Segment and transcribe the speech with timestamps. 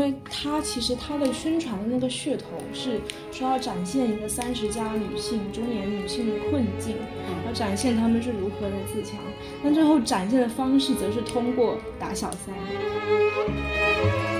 [0.00, 3.00] 为它其实它的宣传的那个噱头是
[3.30, 6.96] 说要展现一个三十加女性中年女性的困境，
[7.46, 9.18] 要展现她们是如何的自强，
[9.62, 14.39] 但最后展现的方式则是通过打小三。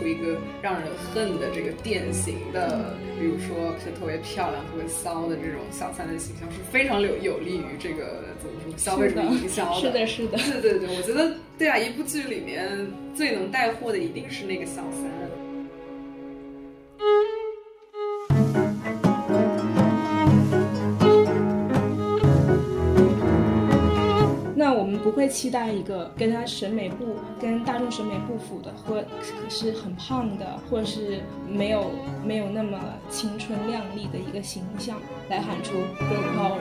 [0.00, 15.10] 出一个让人恨的这个典型的，比如说就特别漂亮、特别骚的这种小三的形象，是非常有有利于这个怎么说消费主义营销的是的，是的，对对对，我觉得对啊，一部剧里面最能带货的一定是那个小三。
[25.20, 29.04] 会期待一个跟他审美不跟大众审美不符的，或
[29.50, 31.90] 是很胖的，或者是没有
[32.24, 34.98] 没有那么青春靓丽的一个形象
[35.28, 36.56] 来喊出 girl power。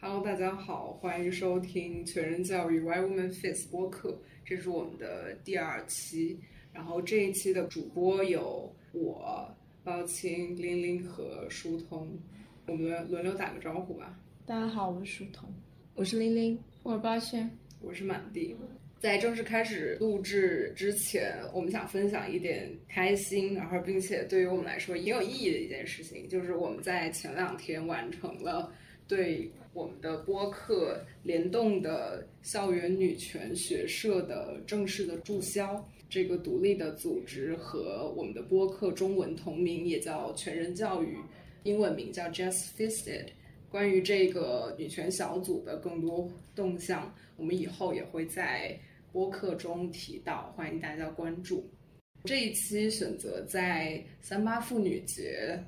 [0.00, 6.38] Hello，大家好，欢迎收听全人教育 Why Women Face 播客，这是我们的第二期。
[6.72, 9.46] 然后这一期的主播有我、
[9.84, 12.08] 包青、玲玲和舒通，
[12.66, 14.18] 我们轮轮流打个招呼吧。
[14.46, 15.48] 大家好，我是舒彤，
[15.94, 17.48] 我是玲玲，我是包青，
[17.80, 18.56] 我是满地。
[19.00, 28.72] 在正式开始录制之前，我们想分享一点开心，然后并且对于我们来说也有意义的一件事情，就是我们在前两天完成了
[29.06, 35.86] 对我们的播客联动的校园女权学社的正式的注销。
[36.12, 41.16] 这个独立的组织和我们的播客中文同名，也叫全人教育，
[41.62, 43.28] 英文名叫 Just Fisted。
[43.70, 48.78] 关于这个女权小组的更多动向，我们以后也会在
[49.10, 51.66] 播客中提到，欢迎大家关注。
[52.24, 55.58] 这一期选择在三八妇女节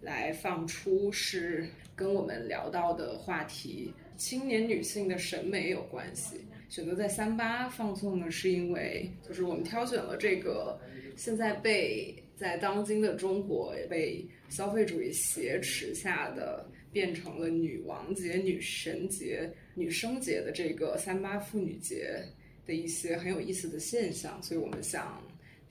[0.00, 6.38] 来放出，是跟我们聊到的话题——青年女性的审美有关系。
[6.72, 10.80] 选择在三八放送呢，是因为就是我们挑选了这个
[11.16, 22.18] 现在被在当今的中国被消费主义挟持下的变成了女王节、女神节、女生节的这个三八妇女节
[22.64, 25.22] 的一些很有意思的现象，所以我们想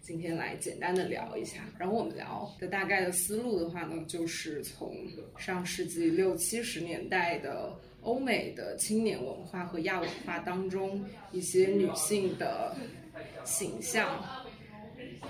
[0.01, 1.67] 今天来简单的聊一下。
[1.79, 4.95] 然后我们聊的大概的思路的话呢，就是从
[5.35, 7.75] 上世纪六七十年代的。
[8.01, 12.75] 欧美的青年文化和亚文化当中一些女性的
[13.43, 14.23] 形象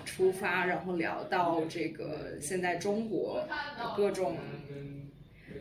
[0.06, 3.46] 出发，然后聊到这个现在中国
[3.96, 4.38] 各种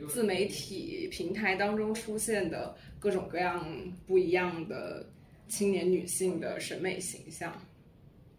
[0.08, 3.66] 自媒体平台当中出现的各种各样
[4.06, 5.04] 不一样的
[5.48, 7.52] 青年女性的审美形象。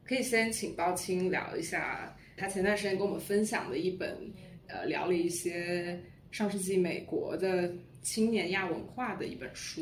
[0.04, 4.18] 可以先请包青聊一下他前段时间跟我们分享的一本，
[4.68, 5.98] 呃，聊了一些
[6.32, 7.72] 上世纪美国的。
[8.04, 9.80] 青年亚文化的一本书，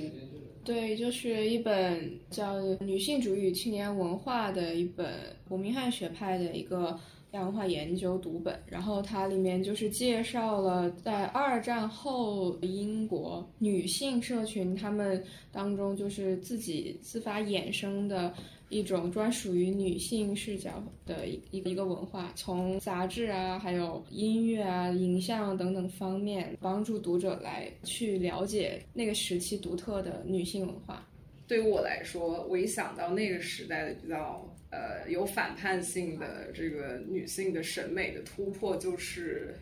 [0.65, 5.09] 对，就是一本叫《女性主义与青年文化》的一本
[5.47, 6.99] 伯明翰学派的一个
[7.31, 8.61] 亚文化研究读本。
[8.67, 15.23] 然后它里面就是介绍了在二战后英国女性社群他们
[15.53, 18.33] 当中就是自己自发衍生的。
[18.69, 31.07] 一种专属于女性视角的一一个文化，从杂志啊，还有音乐啊、影像等等方面，帮助读者来去了解那个时期独特的女性文化。
[31.47, 39.55] 对于我来说，我一想到那个时代的比较呃有反叛性的这个女性的审美的突破，就是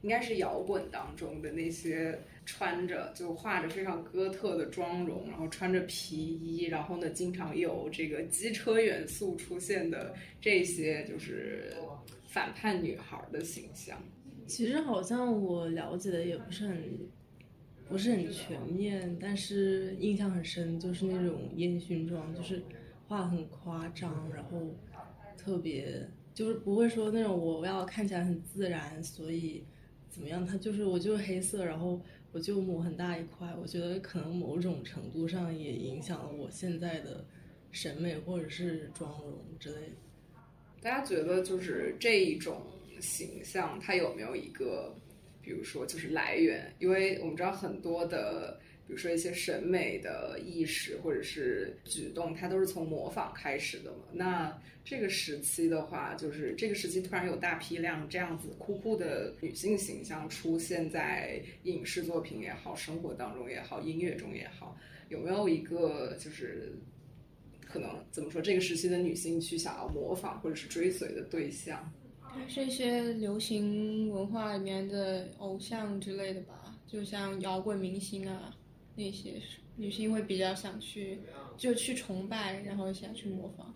[0.00, 2.18] 应该是摇滚当中的那些。
[2.46, 11.72] 穿着就画着非常哥特的妆容，然后穿着皮衣，然后呢，经常有这个机车元素出现的这些，就是
[12.28, 13.98] 反叛女孩的形象。
[14.46, 16.98] 其实好像我了解的也不是很，
[17.88, 22.62] 不是很全面，但是印象很深，就是那种烟熏妆，就是
[23.08, 24.76] 画很夸张，然后
[25.38, 29.64] 特别就是不会说那种我要看起来很自然，所以
[30.10, 31.98] 怎么样，它就是我就是黑色，然后。
[32.34, 37.24] 我就抹很大一块，我觉得可能某种程度上也影响了我现在的
[37.70, 39.76] 审美或者是妆容之类。
[40.82, 42.60] 大家觉得就是这一种
[43.00, 44.92] 形象，它有没有一个，
[45.40, 46.74] 比如说就是来源？
[46.80, 48.60] 因为我们知道很多的。
[48.86, 54.04] 比如说一些审美的意识或者是举动，它都是从模仿开始的嘛。
[54.12, 64.76] 那这个时期的话，就是这个时期突然有大批量这样子酷酷的女性形象出现在影视作品也好、生活当中也好、音乐中也好，
[65.08, 66.74] 有没有一个就是
[67.64, 71.90] 可能怎么说这个时期的女性去想要模仿或者是追随的对象。
[72.22, 78.54] 还是一些流行文化里面的偶像之类的吧，就像摇滚明星啊
[78.96, 79.40] 那些，
[79.76, 81.20] 女性会比较想去
[81.56, 83.74] 就去崇拜，然后想去模仿。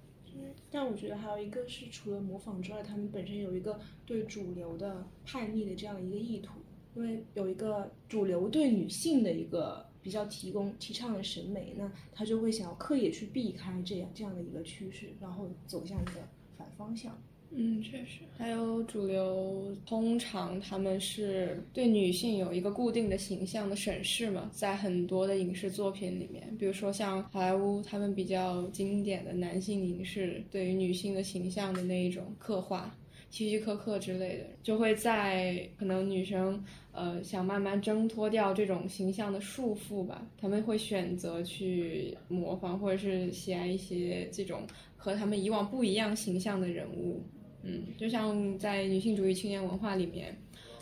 [0.71, 6.61] 但我觉得还有一个是，除了模仿之外，他们本身有一个对主流的叛逆的这样一个意图，
[6.95, 16.21] 因为有一个主流对女性的一个比较提供提倡的审美，那他就会想要刻意去避开这样这样的一个趋势，然后走向一个
[16.57, 17.21] 反方向。
[17.51, 32.95] 嗯，确实，还有主流通常他们是对女性有一个固定的形象的审视嘛，在很多的影视作品里面，比如说像好莱坞他们比较经典的男性影视对于女性的形象的那一种刻画，
[33.31, 36.63] 希区柯克之类的，就会在可能女生
[36.93, 44.63] 呃想慢慢挣脱掉这种形象的束缚吧，他们会选择去模仿或者是喜爱一些这种
[44.97, 47.23] 和他们以往不一样形象的人物。
[47.63, 50.37] 嗯，就像在女性主义青年文化里面，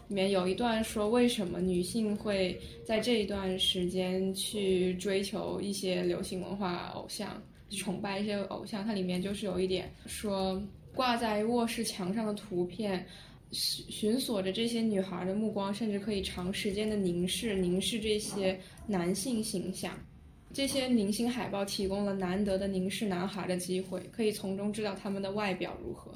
[0.08, 8.84] 里面有一段说为什么女性会在这一段时间去追求一些流行文化偶像，崇拜一些偶像。
[8.84, 10.62] 它里面就是有一点说，
[10.94, 13.05] 挂在卧室墙上的图片，
[13.50, 19.93] 寻寻索着这些女孩的目光，甚至可以长时间的凝视凝视这些男性形象。
[20.52, 26.12] 这些明星海报提供了难得的凝视男孩的机会，可以从中知道他们的外表如何。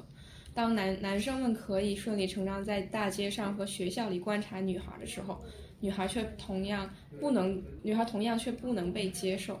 [0.53, 5.41] 当男男生们可以顺理成章在大街上和学校里观察女孩的时候，
[5.79, 9.59] 女孩却同样不能，女孩同样却不能被接受。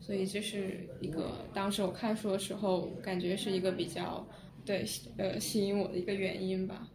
[0.00, 4.26] 所以这是一个当时我看书的时候，感觉是一个比较
[4.64, 4.84] 对
[5.16, 6.88] 呃吸引我的一个原因吧。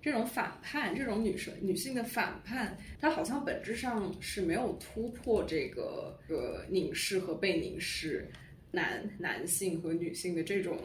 [0.00, 8.28] 这种反叛，这种女生女性的反叛，它好像本质上是没有突破这个呃凝视和被凝视，
[8.72, 10.76] 男男性和女性的这种。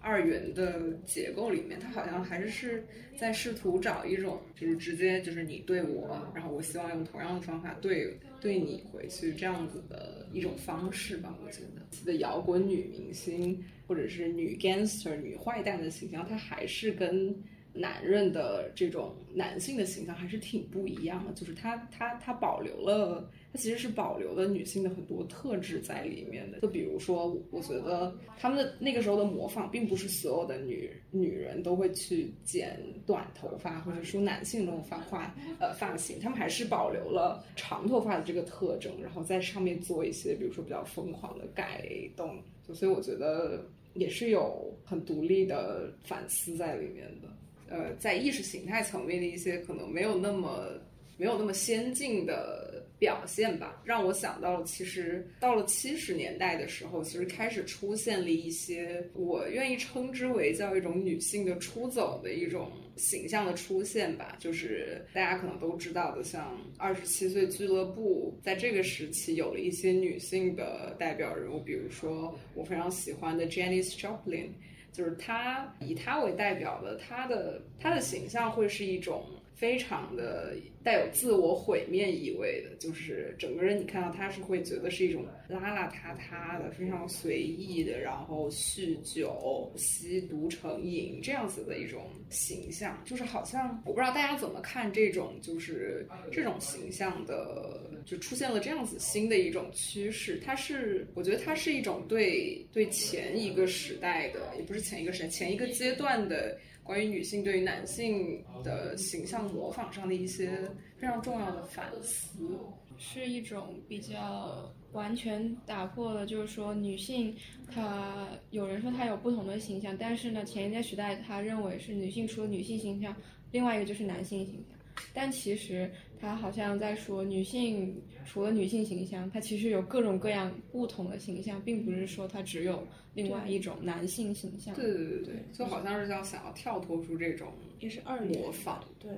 [0.00, 2.86] 二元的结构里面，它好像还是是
[3.16, 11.36] 在试图找一种，就是直接就是你对我，然后我希望用同样的方法对对你回去这样子的一种方式吧。
[11.44, 17.34] 我觉得的摇滚女明星或者是女 gangster 女坏蛋的形象，它还是跟
[17.78, 23.30] 男人的这种男性的形象还是挺不一样的，就是他他他保留了。
[23.50, 43.64] 他其实是保留了女性的很多特质在里面的，就比如说，我觉得他们的那个时候的模仿，并不是所有的女女人都会去剪短头发，或者说男性那种发发呃发型，他们还是保留了长头发的这个特征，然后在上面做一些，比如说比较疯狂的改动，就所以我觉得
[43.94, 47.28] 也是有很独立的反思在里面的，
[47.68, 50.68] 呃，在意识形态层面的一些可能没有那么
[51.16, 52.76] 没有那么先进的。
[52.98, 74.48] 表现吧，让我想到了，其实到了七十年代的时候，其实开始出现了一些我愿意称之为叫一种女性的出走的一种形象的出现吧，就是大家可能都知道的，像二十七岁俱乐部，在这个时期有了一些女性的代表人物，比如说我非常喜欢的 Janis Joplin，
[74.92, 79.24] 就是他以他为代表的，他的他的形象会是一种。
[79.58, 100.40] 非常的带有自我毁灭意味的，就是整个人你看到他是会觉得是一种邋邋遢遢的、非常随意的，然后酗酒、吸毒成瘾这样子的一种形象，就是好像我不知道大家怎么看这种就是这种形象的，就出现了这样子新的一种趋势。
[100.46, 106.56] 它是我觉得它是一种对对前一个时代的，也不是前一个时代，前一个阶段的。
[106.88, 110.66] 关于女性对于男性的形象模仿上的一些
[110.96, 112.58] 非常重要的反思，
[112.96, 117.36] 是一种比较完全打破了，就是说女性
[117.70, 123.14] 她有人说她有不同的形象，但是呢，前一个时代他认为是女性除了女性形象，
[123.52, 124.78] 另外一个就是男性形象。
[125.12, 134.74] 但其实他好像在说，女性除了女性形象，她其实有各种各样不同的形象，并不是说她只有另外一种男性形象。
[134.74, 138.84] 对对对对，就好像是要想要跳脱出这种也是二模仿。
[138.98, 139.10] 对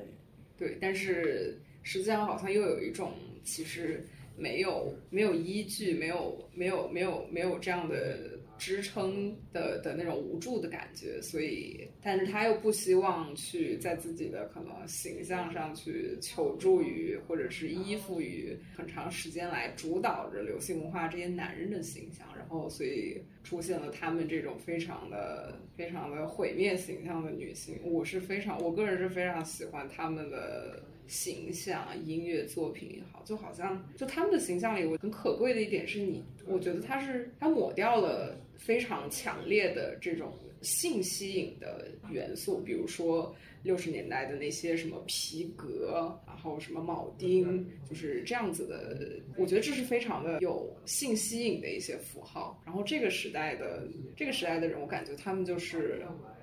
[0.56, 4.04] 对，但是实际上好像又有一种其实
[4.36, 8.38] 没有没有依据，没有没有没有没有这样的。
[8.60, 27.80] 支撑的的那种无助的感觉，所以，但是他又不希望去在自己的可能形象上去求助于或者是依附于很长时间来主导着流行文化这些男人的形象，然后，所以出现了他们这种非常的非常的毁灭形象的女性。
[27.82, 30.84] 我是非常，我个人是非常喜欢他们的。
[31.10, 43.34] 形象、音乐作品也好，就好像就他们的形象里，我很可贵的一点是你，我觉得他是他抹掉了非常强烈的这种性吸引的元素，比如说。
[43.62, 49.20] 六十年代的那些什么皮革，然后什么铆钉，就是这样子的。
[49.36, 52.58] 我觉得这是非常的有性吸引的一些符号。
[52.64, 53.86] 然后这个时代的
[54.16, 56.02] 这个时代的人，我感觉他们就是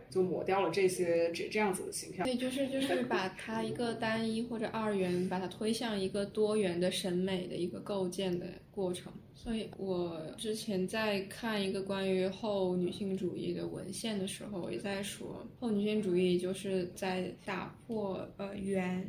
[0.10, 2.26] 就抹掉了这些这这样子的形象。
[2.26, 9.12] 对，就是就是把它一个单一或者二元，把它推向一个多元的审美的一个构建的过程。
[9.44, 19.08] 所以我之前在看一个关于后女性主义的文献的时候，也在说，后女性主义就是在打破呃原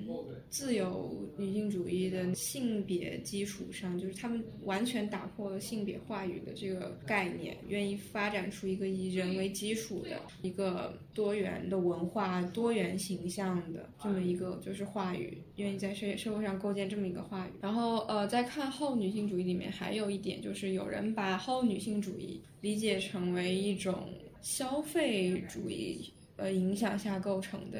[0.50, 10.10] 自由女性主义的性别基础上，就是他们完全打破了性别话语的这个概念，愿意发展出一个以人为基础的
[10.42, 17.50] 一个多元的文化、多元形象的这么一个就是话语，愿意在社社会上构建这么一个话语。
[17.62, 20.17] 然后呃，在看后女性主义里面还有一。
[20.18, 24.10] 点就是有人把后女性主义理解成为一种
[24.42, 27.78] 消费主义呃影响下构成的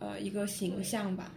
[0.00, 1.32] 呃一个形象吧，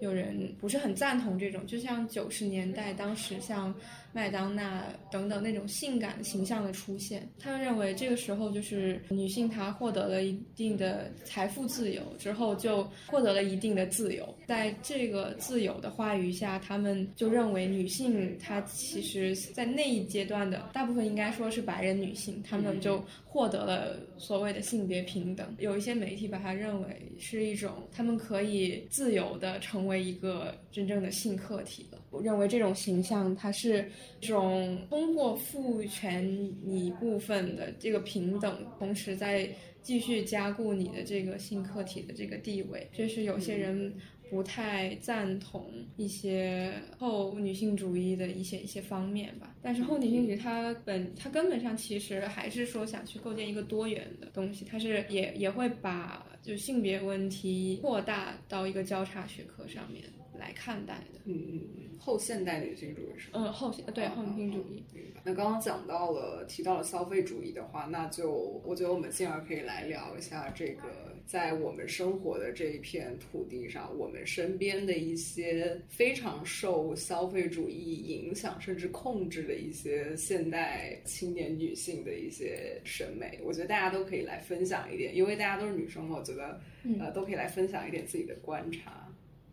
[0.00, 3.74] 有人不是很赞同这种，就像九十年代当时像。
[4.16, 14.26] 麦当娜等等那种性感形象的出现，他们认为这个时候就是女性她获得了一定的财富自由之后，就获得了一定的自由。
[14.46, 25.54] 在这个自由的话语下，他们就认为女性她其实在那一阶段的大部分应该说是白人女性，她们就获得了所谓的性别平等。
[25.58, 31.98] 有一些媒体把它认为是一种，她们可以自由的成为一个真正的性客体了。
[32.16, 33.88] 我认为这种形象它是。
[34.18, 36.24] 这种通过赋权
[36.64, 39.48] 你部分的这个平等，同时在
[39.82, 43.92] 继续加固你的这个性客体的这个地位，这是有些人
[44.30, 49.54] 不太赞同一些后女性主义的一些一些方面吧。
[49.62, 60.02] 但是后女性主义它本它根本上其实还是说想去构建一个多元的东西，它是也也会把就性别问题扩大到一个交叉学科上面。
[60.38, 64.82] 来看待的，嗯嗯嗯，后现代女性主义是嗯后现对后女性主义。
[65.24, 68.30] 那刚刚讲到了提到了消费主义的话，那就
[68.64, 83.40] 我觉得我们进而可以来聊一下这个在我们生活的这一片土地上，我们身边的一些非常受消费主义影响甚至控制的一些现代青年女性的一些审美。
[83.42, 86.60] 我觉得大家都可以来分享一点，因为大家都是女生嘛，我觉得
[87.00, 89.05] 呃都可以来分享一点自己的观察。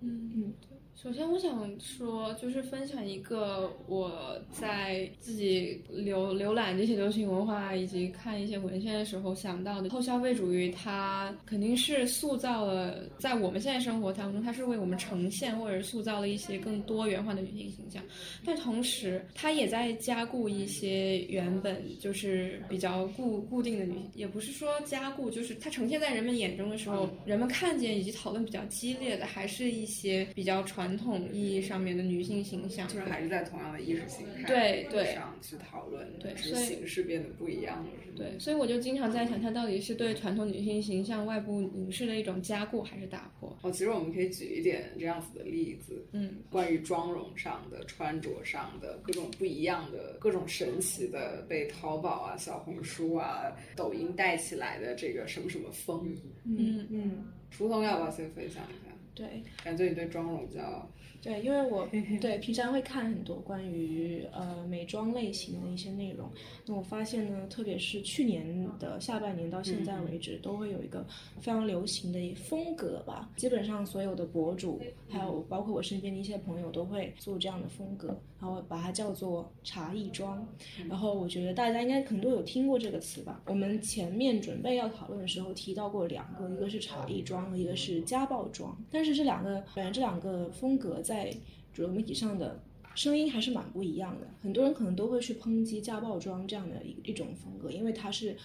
[0.04, 0.83] 嗯嗯。
[0.96, 18.02] 首先，我想说，就是分享一个我在自己浏浏览这些流行文化以及看一些文献的时候想到的后消费主义，它肯定是塑造了在我们现在生活当中，它是为我们呈现或者塑造了一些更多元化的女性形象，
[18.46, 30.83] 但同时，它也在加固一些原本就是比较固固定的女性，也不是说加固，就是它呈现在人们眼中的时候，人们看见以及讨论比较激烈的，还是一些比较传。
[30.84, 37.90] 传统意义上面的女性形象，就是还是在同样的意识形态对对上去讨论，对，只是形式变得不一样了。
[38.18, 43.58] 对，所以我就经常在想，它到底是对传统女性形象外部凝视的一种加固，还是打破？
[43.62, 56.14] 哦，其实我们可以举一点这样子的例子，嗯，关于妆容上的、穿着上的各种不一样的、各种神奇的，被淘宝啊、小红书啊、抖音带起来的这个什么什么风，
[56.44, 58.93] 嗯嗯，初彤要不要先分享一下？
[59.16, 60.90] 对，感觉你对妆容比较。
[61.24, 61.88] 对，因为我
[62.20, 66.30] 对平常会看很多关于呃美妆类型的一些内容，
[66.66, 71.06] 那我发现呢，特别是去年的下半年到现在为止，都会有一个
[71.40, 73.30] 非常流行的风格吧。
[73.38, 78.08] 基本上所有的博主，还有包括我身边的一些朋友，都会做这样的风格，
[78.42, 80.46] 然后把它叫做茶艺妆。
[80.90, 83.42] 然后我觉得大家应该可能都有听过这个词吧。
[83.46, 88.78] 我们前面准备要讨论的时候提到过两个，一个是茶艺妆，一个是家暴妆。
[88.92, 91.32] 但是这两个，反正这两个风格在在
[91.72, 92.60] 主流媒体上的
[92.96, 98.36] 声音还是蛮不一样的，很多人可能都会去抨击家暴装这样的一一种风格，因为它是，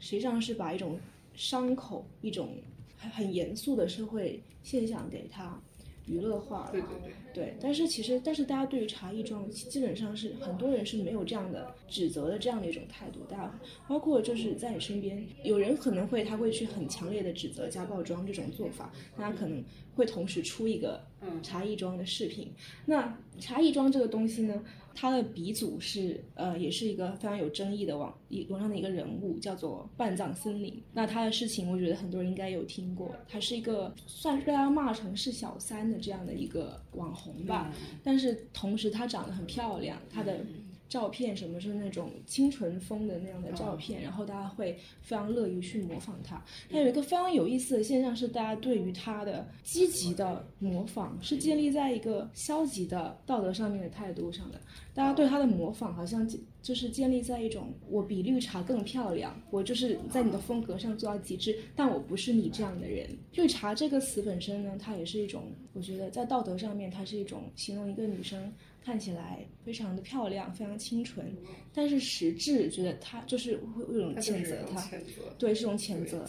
[0.00, 0.98] 实际上是把一种
[1.36, 2.56] 伤口、一种
[2.96, 5.60] 很很严肃的社会现象给它。
[6.06, 7.56] 娱乐化，对对对，对。
[7.60, 13.20] 但是其实，但是大家对于茶艺妆基本上是很多人是没有这样的指责的这样的一种态度。
[13.28, 19.62] 大家包括就是在你身边，有人可能会他会去很强烈的指责家暴装这种做法，大家可能
[19.94, 21.04] 会同时出一个
[21.42, 22.52] 茶艺妆的视频。
[22.86, 24.62] 那茶艺妆这个东西呢，
[24.96, 30.82] 他的鼻祖是呃，也是一个非常有争议的网一网上的一个人物，叫做半藏森林。
[30.94, 33.14] 那他的事情，我觉得很多人应该有听过。
[33.28, 37.72] 他是一个算是被大家骂成是小三的这样的一个网红吧，
[38.02, 40.40] 但是同时他长得很漂亮，他的。
[40.88, 46.42] 照片什么是那种清纯风的那样的照片，然后大家会非常乐于去模仿他。
[46.70, 54.60] 但有一个非常有意思的现象是，大家对于他的积极的模仿是建立在一个消极的道德上面的态度上的。
[54.94, 56.26] 大家对他的模仿好像
[56.62, 63.06] 就是建立在一种我比绿茶更漂亮，我就是在你的风格上做到极致，但我不是你这样的人。
[63.34, 68.52] 绿茶这个词本身呢，它也是一种，我觉得在道德上面，它是一种形容一个女生。
[68.86, 71.26] 看起来非常的漂亮，非常清纯，
[71.74, 74.88] 但是实质觉得他就是会有一种谴责他，
[75.36, 76.24] 对，是种谴责，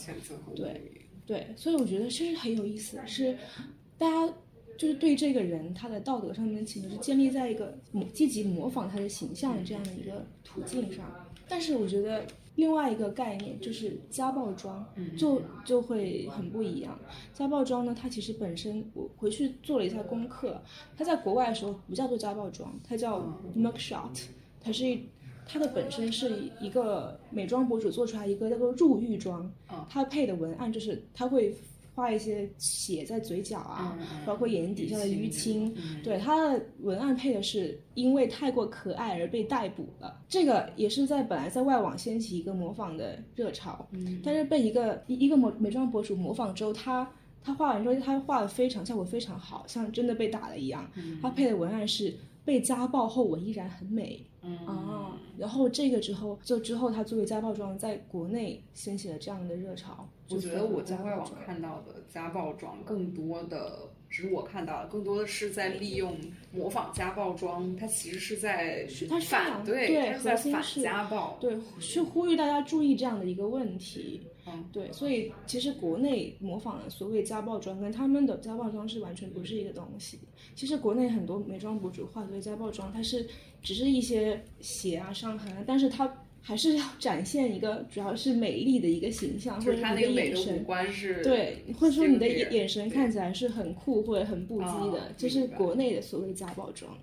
[0.56, 0.82] 对
[1.28, 3.38] 对，所以我觉得其实很有意思，是
[3.96, 4.34] 大家
[4.76, 7.78] 就是对这个人他的道德上面的谴责是建立在一个
[8.12, 12.26] 积极模仿他的形象的这样的一个途径上，但是我觉得。
[12.58, 14.86] 另外一个概念就是家暴装，
[15.18, 17.00] 就就会很不一样。
[17.34, 20.62] 家暴装呢，它其实本身我回去做了一下功课，
[20.98, 23.20] 它在国外的时候不叫做家暴装，它叫
[23.56, 24.24] mugshot，
[24.60, 25.08] 它是一
[25.48, 29.50] 它的本身是一个美妆博主做出来一个叫做入狱妆，
[29.90, 31.56] 它配的文案就是它会。
[31.98, 35.76] 画一些血在嘴角啊，包括眼睛底下的淤青。
[36.04, 40.22] 对，他的文案配的是因为太过可爱而被逮捕了。
[40.30, 43.90] 这个也是在本来在外网掀起一个模仿的热潮，
[44.24, 47.12] 但是被一个一一个美美妆博主模仿之后，他
[47.44, 50.88] 他画完之后，他画的非常效果非常好，像真的被打了一样。
[51.20, 52.14] 他配的文案是
[52.48, 54.26] 被家暴后我依然很美。
[54.42, 60.08] 嗯啊，然后这个之后，就之后他作为家暴妆在国内掀起了这样的热潮。
[60.30, 66.16] 我觉得我在外网看到的家暴妆，更多的只是我看到的，更多的是在利用
[66.54, 74.22] 模仿家暴妆，它其实是在它反对，在反家暴，对，去呼吁大家注意这样的一个问题。
[74.48, 80.20] 嗯，对，所以其实国内模仿的所谓家暴妆，跟他们的家暴妆是完全不是一个东西。
[80.56, 83.28] 其实国内很多美妆博主画的家暴妆，它是。
[83.60, 86.10] 只是一些血啊、伤痕，但是它
[86.42, 90.64] 还是要展现一个主要是美丽的一个形象，或者你的眼神，
[91.24, 96.96] 对，或者说你的眼眼神看起来是很酷或者很不羁的，这是国内的所谓家暴妆，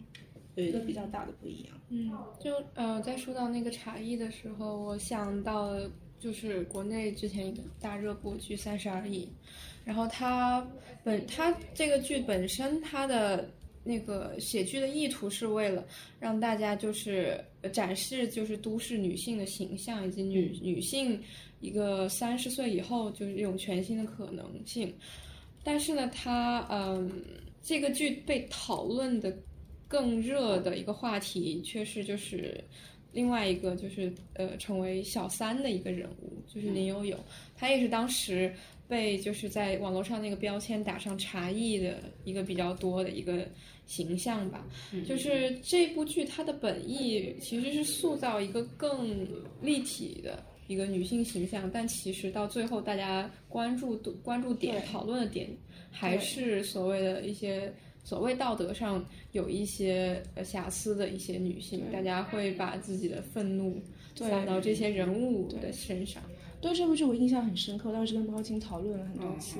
[0.54, 1.74] 有一个比较大的不一样。
[1.90, 5.72] 嗯，就呃，在说到那个茶艺的时候，我想到
[6.24, 9.26] 就是国内之前一个大热播剧《三十而已》，
[9.84, 10.66] 然后它
[11.04, 13.46] 本它这个剧本身它的。
[13.87, 15.84] 那个写剧的意图是为了
[16.18, 17.38] 让大家就是
[17.70, 21.22] 展示就是都市女性的形象以及女女性
[21.60, 24.90] 一个三十岁以后就是一种全新的可能性，
[25.62, 27.12] 但是呢，它嗯
[27.62, 29.37] 这个剧被讨论的
[29.87, 32.64] 更热的一个话题却是就是
[33.14, 37.18] 另外一个就是呃成为小三的一个人物就是林有有，
[37.57, 38.53] 她也是当时
[38.87, 43.46] 被就是在网络上那个标签打上茶艺的一个比较多的一个。
[43.87, 44.66] 形象吧，
[45.07, 49.29] 就是这部剧它的本意其实是塑造一个更
[49.61, 55.50] 立体的一个女性形象，但其实到最后大家关注关注点、讨论的点
[55.90, 57.70] 还是所谓的一些
[58.03, 63.82] 所谓道德上有一些瑕疵的一些女性，大家会把自己的愤怒
[64.14, 66.22] 撒到这些人物的身上。
[66.60, 69.58] 对这部剧我印象很深刻，当时跟包青讨论了很多次，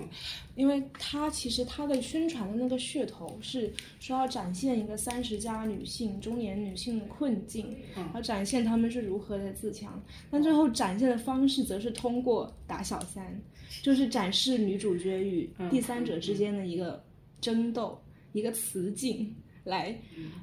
[0.55, 7.77] 因为他其实他的宣传的那个噱头是说要展现一个三十加女性、中年女性的困境，
[8.15, 13.39] 要展现她们是如何的自强，但最后展现的方式则是通过打小三，
[13.83, 17.05] 就是展示女主角与第三者之间的一个
[17.39, 18.01] 争斗、
[18.33, 19.35] 一个雌竞，
[19.65, 19.99] 来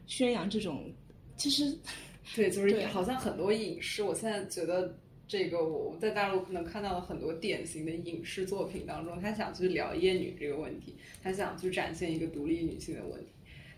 [0.07, 0.91] 宣扬这种，
[1.37, 1.77] 其实
[2.35, 4.93] 对，就是好像很多影视，我现在觉得。
[5.27, 13.27] 这个我在大陆可能看到了很多典型的影视作品当中，他想去聊厌女这个问题，他想去展现一个独立女性的问题，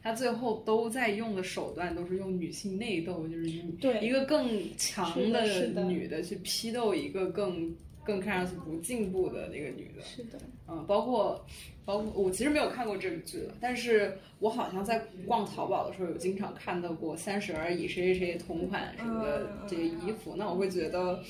[0.01, 7.71] 他最后都在用的手段都是用女性内斗，就是一个更强的女的去批斗一个更
[8.05, 10.01] 更看上去不进步的那个女的。
[10.03, 11.45] 是的，嗯，包括
[11.85, 21.23] 包括我其实没有看过这个剧了，但是我好像在逛淘宝的时候有经常看到过《三十而已》谁谁谁同款什么的这个衣服，那我会觉得。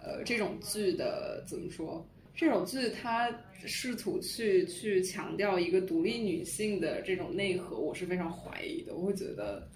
[0.00, 2.06] 呃，这种剧的怎么说？
[2.34, 3.28] 这种剧它
[3.66, 8.94] 试图去去强调一个独立女性的这种内核，我是非常怀疑的。
[8.94, 9.68] 我会觉得，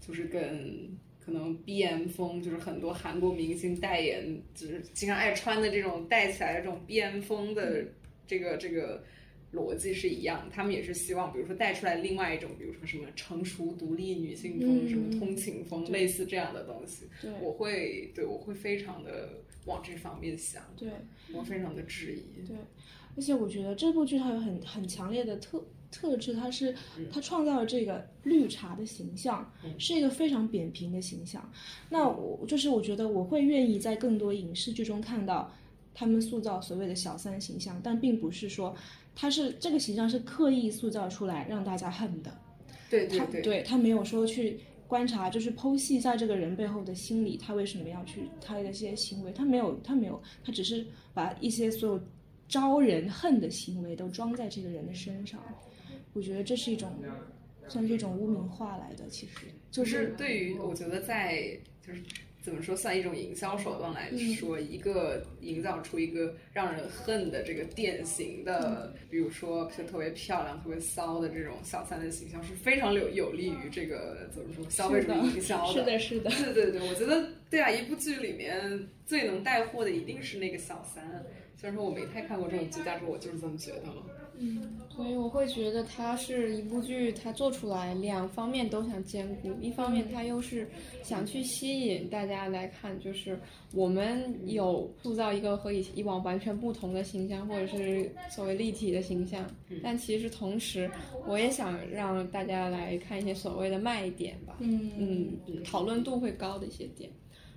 [0.00, 0.88] 就是跟
[1.28, 7.84] 可能 B M 风，就是很多韩国明星代言，就是经常爱穿的这种带起来的这种 B M 风的
[8.26, 9.04] 这个这个
[9.52, 17.30] 逻辑是一样，他们也是希望，比如说带出来另外一种，比如说什么成熟独立女性风、嗯什么通勤风，类似这样的东西，对。
[17.42, 19.28] 我会对我会非常的
[19.66, 20.88] 往这方面想，对
[21.34, 22.46] 我非常的质疑。
[22.46, 22.56] 对，
[23.16, 26.74] 而且我觉得这部剧它有很很强烈的特特质，它是
[27.10, 31.50] 它创造了这个绿茶的形象，是一个非常扁平的形象。
[31.88, 35.50] 那我就是我觉得我会愿意在更多影视剧中看到
[35.94, 38.74] 他们塑造所谓的小三形象，但并不是说
[39.16, 42.30] 他是这个形象是刻意塑造出来让大家恨的。
[42.90, 52.00] 对对对，对他没有说去观察，就是剖析一下这个人背后的心理，他为什么要去他的一些行为，他没有，他没有，他只是把一些所有
[52.48, 55.40] 招人恨的行为都装在这个人的身上。
[56.14, 56.90] 我觉得这是一种，
[57.68, 61.56] 算是一种污名化来的，其实就是对于我觉得在
[61.86, 62.02] 就是
[62.48, 81.04] 怎么说，算一种营销手段来说，一个营造出一个让人恨的这个典型的，比如说就特别漂亮、特别骚的这种小三的形象，是非常有有利于这个怎么说消费主义营销的 是的，是的，对对对，我觉得对啊，一部剧里面最能带货的一定是那个小三。
[81.56, 84.04] 虽然说我没太看过这种剧，但是我就是这么觉得了。
[84.40, 84.62] 嗯，
[84.94, 90.68] 所以我会觉得它是一部剧，它做出来两方面都想兼顾，一方面它又是
[91.02, 93.38] 想去吸引大家来看，就是
[93.74, 99.44] 我们有塑造一个和以以往完全不同的形象，或者是所谓立体的形象，
[99.82, 100.90] 但其实同时
[101.26, 107.10] 我也想让大家来看一些所谓的卖点吧，嗯嗯，讨论度会高的一些点。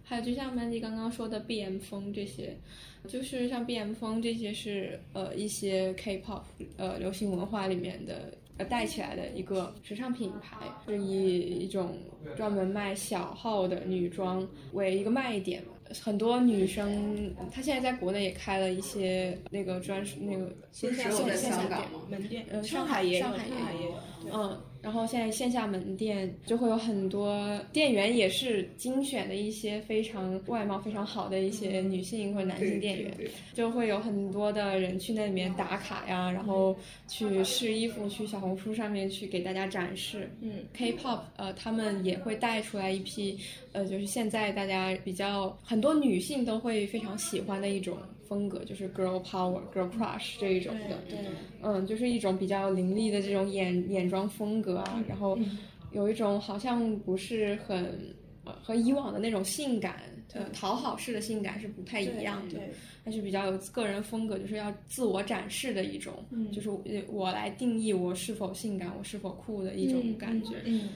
[0.03, 2.57] 还有就像 Mandy 刚刚说的 BM 风这些，
[3.07, 6.41] 就是像 BM 风这些是呃一些 K-pop
[6.77, 11.97] 呃流行文化里面的呃带起来的一个时尚品牌，是以一种
[12.35, 15.63] 专门卖小号的女装为一个卖点。
[16.01, 21.99] 很多女生，她现在在国内也开了一些那个专属那个线下只有在线下香港吗？
[22.09, 23.93] 门店，呃上海也有，上海也有
[24.33, 33.15] 嗯，然后现在线下门店就会有很多店员也是精选的一些非常外貌非常好的一些女性或者男性店员，
[33.53, 36.75] 就会有很多的人去那里面打卡呀，然后
[37.07, 40.29] 去试衣服，去小红书上面去给大家展示。
[40.41, 43.37] 嗯 K-pop，呃，他们也会带出来一批，
[43.73, 47.97] 呃，就是现在大家比较很多女性都会非常喜欢的一种
[48.31, 50.97] 风格，就是 girl power、girl crush 这一种的。
[51.61, 55.37] 嗯，就是一种比较凌厉的这种眼眼妆风格啊，然后
[55.91, 58.15] 有一种好像不是很
[58.45, 59.95] 呃和以往的那种性感
[60.33, 62.69] 呃讨好式的性感是不太一样的，对，
[63.03, 70.55] 它是比较有个人风格，就是要自我展示的一种，就是我我来定义我是否性感，我是否酷的一种感觉。
[70.63, 70.89] 嗯嗯，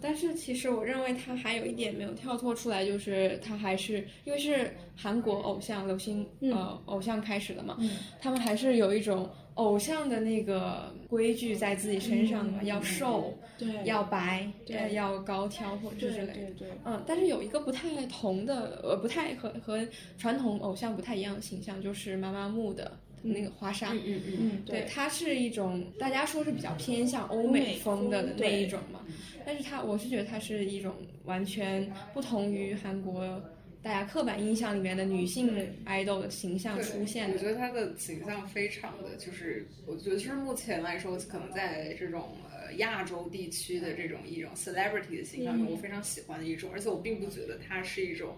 [0.00, 7.90] 但是其实我认为他还有一点没有跳脱出来，就是他还是因为是韩国偶像流行、呃偶像开始的嘛，嗯。
[8.20, 14.76] 他们还是有一种偶像的那个规矩在自己身上的嘛，要瘦，对，要白，对。
[14.76, 16.32] 呃要高挑或者对之类的。
[16.34, 22.98] 对对，嗯，但是有一个不太同的，呃，不太和和传统偶像不太一样的形象，就是妈妈木的
[23.32, 23.92] 那个花纱。
[23.92, 29.00] 嗯嗯嗯，嗯对，它是一种大家说是比较偏向欧美风的那一种嘛，
[29.44, 33.42] 但是它我是觉得它是一种完全不同于韩国
[33.82, 37.34] 大家刻板印象里面的女性 idol 的形象出现的。
[37.34, 48.34] 我觉得她的形象非常的，就是我觉得就是目前来说，可能在这种呃亚洲地区的这种一种 celebrity 的形象中，我非常喜欢的一种，而且我并不觉得它是一种。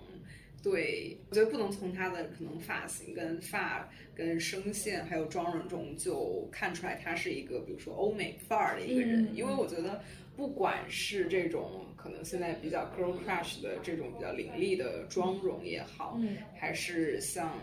[0.62, 10.02] 对，我觉得不能从他的可能发型、跟发、跟声线还有妆容中就看出来他是一个，比如说欧美范儿的一个人，因为我觉得
[10.36, 16.36] 不管是这种可能现在比较 girl crush 的这种比较凌厉的妆容也好，嗯。
[16.56, 17.56] 还是像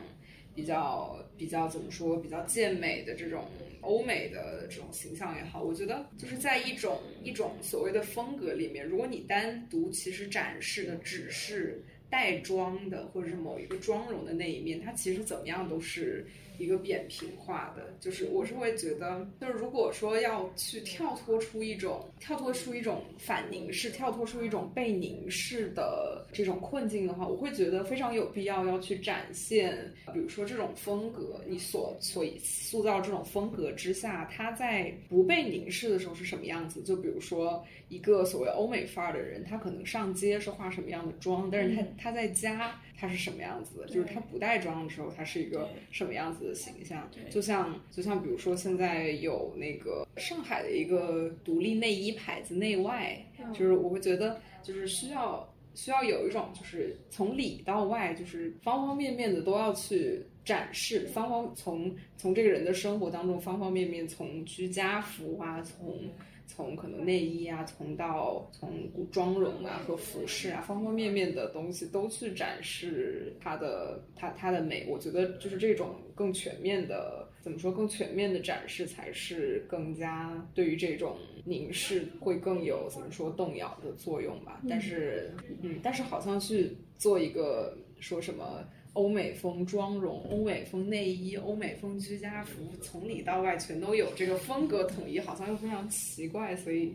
[0.55, 3.45] 比较比较怎么说比较健美的这种
[3.81, 16.25] 欧美的这种形象也好，我觉得就是在一种一种所谓的风格里面，如果你单独其实展示的只是带妆的或者是某一个妆容的那一面，它其实怎么样都是
[16.57, 17.93] 一个扁平化的。
[17.99, 29.77] 就是我是会觉得，就是如果说要去跳脱出一种跳脱出一种反凝视，跳脱出一种被凝视的这种困境的话，我会觉得非常有必要要去展现，
[30.13, 36.81] 比如说这种风格，你所所以塑造这种风格之下，它在不被凝视的时候是什么样子？
[36.83, 43.87] 就比如说一个所谓欧美范儿的人，他可能上街是化什么样的妆，但是他他在家他是什么样子的？
[43.87, 47.09] 就是他不带妆的时候，他是一个什么样子的形象？
[47.29, 55.47] 就像就像比如说现在有那个上海的一个独立内衣牌子内外，就是我会觉得就是需要。
[55.77, 65.99] 需要有一种就是从里到外，就是方方面面的都要去展示，方方从从这个人的生活当中方方面面，从居家服啊，从。
[66.47, 74.85] 从可能内衣啊，从到从妆容啊和服饰啊，方方面面的东西都去展示它的它它的美。
[74.87, 84.61] 我觉得就是这种更全面的，怎么说更全面的展示才是更加对于这种凝视会更有怎么说动摇的作用吧。
[84.69, 85.31] 但是
[85.61, 88.63] 嗯，但是好像去做一个说什么。
[88.95, 96.93] 欧美风妆容、欧美风内衣、欧美风居家服，从里到外全都有这个风格统一，好像又非常奇怪，所以，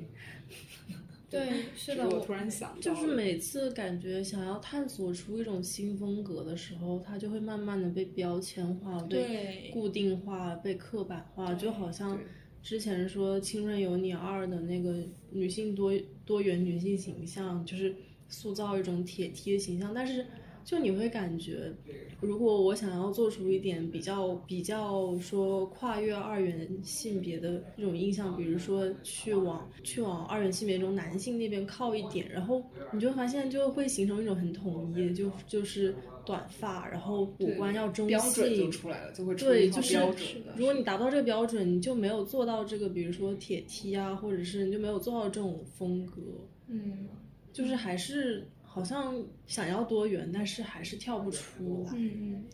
[1.28, 12.18] 对，是的，我突然想，就是每次感觉想要探索出一种新风格的时候，它就会慢慢的被标签化、被固定化、被刻板化，就好像
[12.62, 15.92] 之前说《青春有你二》的那个女性多
[16.24, 17.94] 多元女性形象，就是
[18.30, 20.24] 塑造一种铁梯的形象，但是。
[20.64, 21.72] 就你会感觉，
[22.20, 35.94] 如果我想要做出一点比较比较说跨越二元性别的这种印象，比如说去往去往二元性别中男性那边靠一点，然后你就发现就会形成一种很统一，就就是
[36.24, 40.28] 短发，然后五官要中性，就出来了，就会对，就是标准。
[40.56, 46.20] 如果你达不到这个标准，你就没有做到这个，比如说铁梯啊，或者是你就没有做到这种风格，
[46.68, 47.08] 嗯，
[47.52, 48.46] 就是还是。
[48.72, 49.12] 好像
[49.48, 51.92] 想要多元，但是还是跳不出来。
[51.96, 52.44] 嗯嗯，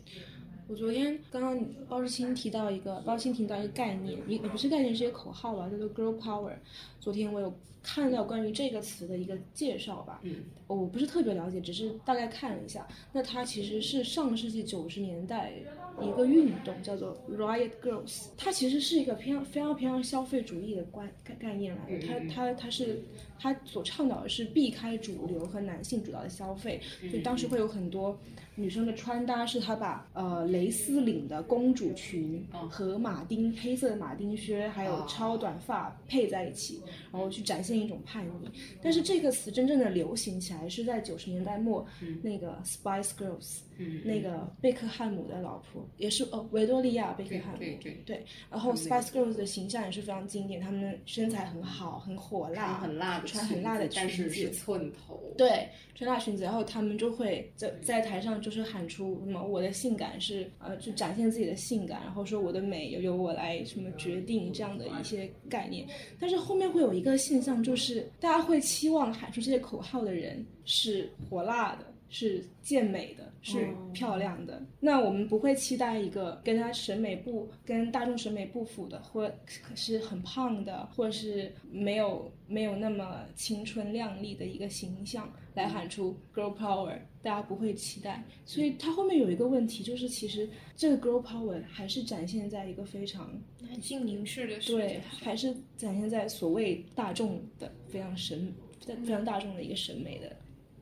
[0.67, 6.53] 我昨天刚刚包志清提到一个，包志清提到一个概念，也也不是概念，是一个口号吧，叫做 “girl power”。
[6.99, 7.53] 昨天我有
[7.83, 12.87] 看到关于这个词的一个介绍吧，嗯，我不是特别了解，只是大概看了一下。
[13.13, 15.53] 那它其实是上世纪九十年代
[16.01, 18.27] 一个运动，叫做 Riot Girls。
[18.37, 23.03] 它其实是一个偏常非常偏向消费主义的观概概念来的，它它它是。
[23.39, 26.81] 它所倡导的是避开主流和男性主导的消费，
[27.13, 28.19] 就当时会有很多
[28.55, 36.81] 女生的穿搭是她把呃蕾丝领的公主裙和马丁黑色的马丁靴还有超短发配在一起，
[37.11, 38.49] 然后去展现一种叛逆。
[38.81, 41.85] 但是这个词真正的流行起来是在九十年代末，
[42.23, 43.59] 那个 Spice Girls。
[44.03, 47.59] 那个贝克汉姆的老婆也是哦，维多利亚贝克汉姆。
[47.59, 65.87] 对对对，然后 Spice Girls 的形象也是非常经典，她们身材很好，很火辣，很辣穿很辣的裙子，是寸头，对，穿辣裙子，然后他们就会在在台上就是喊出什么我的性感是呃，就展现自己的性感，然后说我的美由由我来什么决定这样的一些概念，
[66.19, 71.85] 但是后面会有一个现象，就是大家会期望喊出这些口号的人是火辣的。
[72.09, 74.61] 是健美的，是漂亮的。
[74.79, 79.31] 那我们不会期待一个跟他审美不跟大众审美不符的，或
[79.75, 88.23] 是很胖的，或是没有没有那么青春靓丽的一个形象来喊出 girl power，大家不会期待。
[88.45, 93.29] 所以它后面有一个问题，就是其实这个 girl power 还是展现在一个非常
[93.61, 98.53] 男性凝视的对，还是展现在所谓大众的非常审
[98.85, 100.33] 非常大众的一个审美的。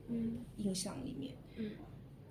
[0.07, 1.71] 嗯，印象里面，嗯，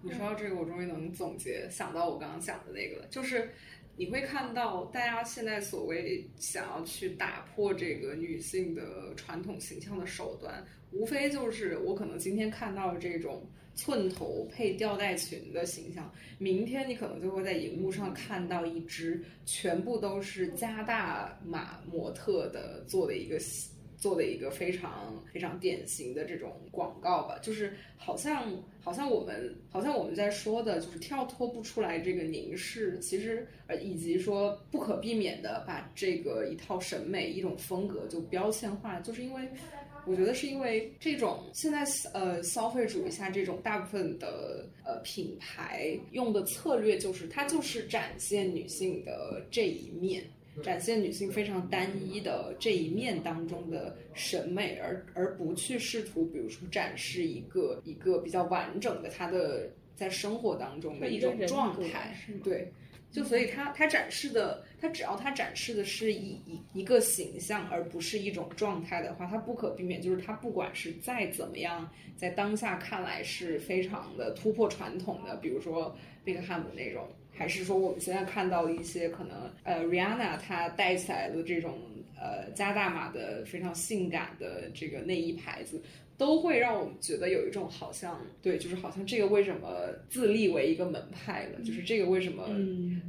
[0.03, 3.51] 你说到这个，我终于能总结想到我刚刚讲的那个了，就是
[3.97, 23.39] 你会看到大家现在所谓想要去打破这个女性的传统形象的手段，无非就是我可能今天看到这种寸头配吊带裙的形象，明天你可能就会在荧幕上看到一只全部都是加大码模特的做的一个。
[24.05, 39.49] 做的一个非常非常典型的这种广告吧，就是好像好像我们好像我们在说的，就是跳脱不出来这个凝视，其实呃以及说不可避免的把这个一套审美一种风格就标签化，就是因为
[40.05, 50.23] 我觉得是因为这种现在呃消费主义下这种大部分的呃品牌用的策略就是它就是展现女性的这一面。
[50.63, 62.17] 展现女性非常单一的这一面当中的审美，而而不去试图，比如说展示一个一个比较完整的她的在生活当中的一种状态。
[62.45, 62.73] 对，
[63.11, 77.09] 就所以她她展示的，她只要她展示的是一一一个形象，而不是一种状态的话，她不可避免就是她不管是再怎么样，在当下看来是非常的突破传统的，比如说贝克汉姆那种。
[77.37, 81.79] 还是说我们现在看到的一些可能，呃，Rihanna 她带起来的这种
[82.17, 85.83] 呃加大码的非常性感的这个内衣牌子，
[86.17, 91.61] 都会让我们觉得有一种好像对，就是好像这个为什么自立为一个门派了？
[91.65, 92.49] 就是这个为什么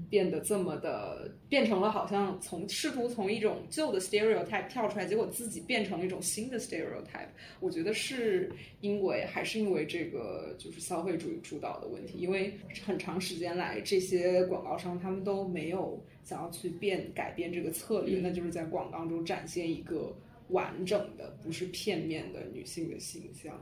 [0.10, 7.30] 变得这么的变成了好像从试图从一种旧的 stereotype 跳出来，结果自己变成了一种新的 stereotype。
[7.60, 12.52] 我觉得是因为还是因为这个就是消费主义主导的问题，因为
[12.84, 20.12] 很长时间来这些广告商他们都没有想要去变改变这个策略，那就是在广告中展现一个。
[20.50, 23.54] 完整的，不是片面的女性的形象。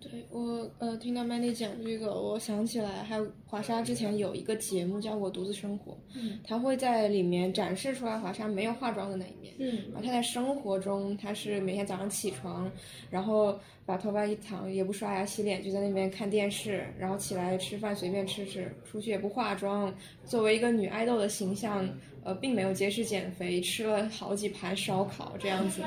[0.00, 12.70] 对我，呃，听到 Mandy 讲这个，我想起来，还有华莎之前有一个节目叫《我独自生活》，嗯，他会在里面展示出来华莎没有化妆的那一面，嗯，然后她在生活中，她是每天早上起床，
[13.08, 19.94] 然后把头发一躺，也不刷牙洗脸，就在那边看电视，然后起来吃饭随便吃吃，出去也不化妆，
[20.26, 21.88] 作为一个女爱豆的形象。
[22.24, 25.82] 呃，并没有节食减肥，吃了好几盘烧烤这样子，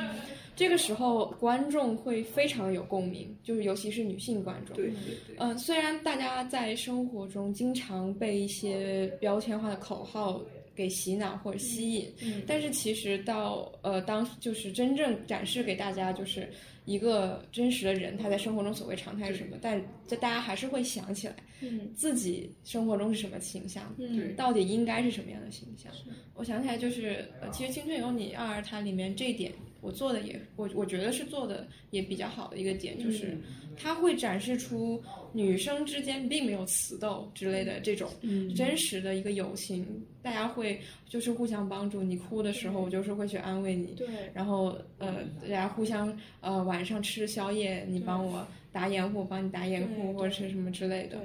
[0.55, 4.75] 这个时候观众会非常有共鸣，就是尤其是女性观众。
[4.75, 4.93] 对对
[5.27, 5.35] 对。
[5.39, 10.41] 嗯，虽然大家在生活中经常被一些标签化的口号
[10.75, 12.07] 给洗脑或者吸引，
[12.45, 16.47] 但是其实到呃当就是真正展示给大家就是
[16.87, 21.35] 一个真实的人他在生活中所谓常态是什么，但这大家还是会想起来。
[21.59, 23.93] 嗯，自己生活中是什么形象？
[23.97, 25.91] 嗯，到底应该是什么样的形象？
[26.33, 33.37] 我想起来，就是呃，其实《青春有你二》它里面这一点，我做的也，我我觉得是做的也比较好的一个点，就是
[33.77, 35.01] 它会展示出
[35.33, 38.09] 女生之间并没有词斗之类的这种
[38.55, 39.85] 真实的一个友情，
[40.21, 51.17] 大家会就是互相帮助，你哭的时候，我就是会去安慰你，对，然后呃，大家互相呃晚上吃宵夜，你帮我打掩护，帮你打掩护或者是什么之类的。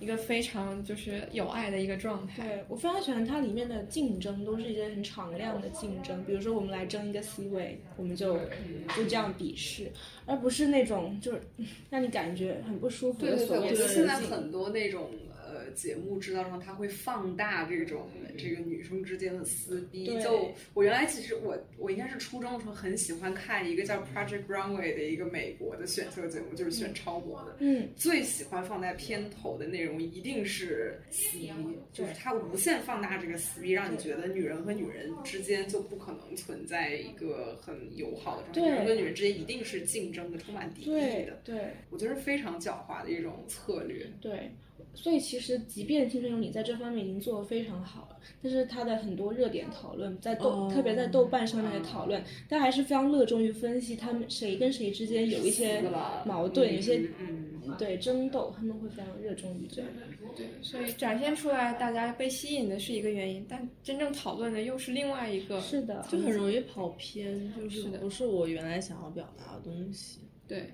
[0.00, 2.46] 一个非常就是有爱的一个状态。
[2.46, 6.24] 对我非常喜欢它里面的竞争，都是一些很敞亮的竞争。
[6.24, 8.38] 比如说，我们来争一个 C 位，我们就
[8.96, 9.90] 就这样比试，
[10.26, 11.42] 而不是那种就是
[11.90, 13.88] 让你感觉很不舒服的所谓的。
[13.88, 15.10] 现在很多那种。
[15.74, 20.06] 节目知道上，他会放大这种这个女生之间的撕逼。
[20.20, 27.56] 就我原来其实我我应该是初中的时候很喜欢看一个叫 Project Runway 的一个美国的选秀节目，就是选超模的。
[27.60, 31.52] 嗯，最喜欢放在片头的内容一定是撕逼，
[31.92, 41.40] 就是他无限放大这个撕逼，让你觉得女人和女人之间就不可能存在一个很友好的状态，女人和女人之间一定是竞争的、充满敌意的。
[41.44, 44.06] 对，我觉得是非常狡猾的一种策略。
[44.20, 44.50] 对。
[44.94, 55.80] 所以其实，即便《青春有你》在这方面已经做得非常好了，但是它的很多热点讨论，在豆，特别在豆瓣上面的讨论，但还是非常热衷于分析他们谁跟谁之间有一些
[56.24, 57.00] 矛盾，有些
[57.78, 59.90] 对争斗，他们会非常热衷于这样。
[60.36, 65.60] 对，所以展现出来大家被吸引的是一个原因，但真正讨论的又是另外一个。
[65.60, 70.20] 是的，就很容易跑偏，就是不是我原来想要表达的东西。
[70.46, 70.72] 对。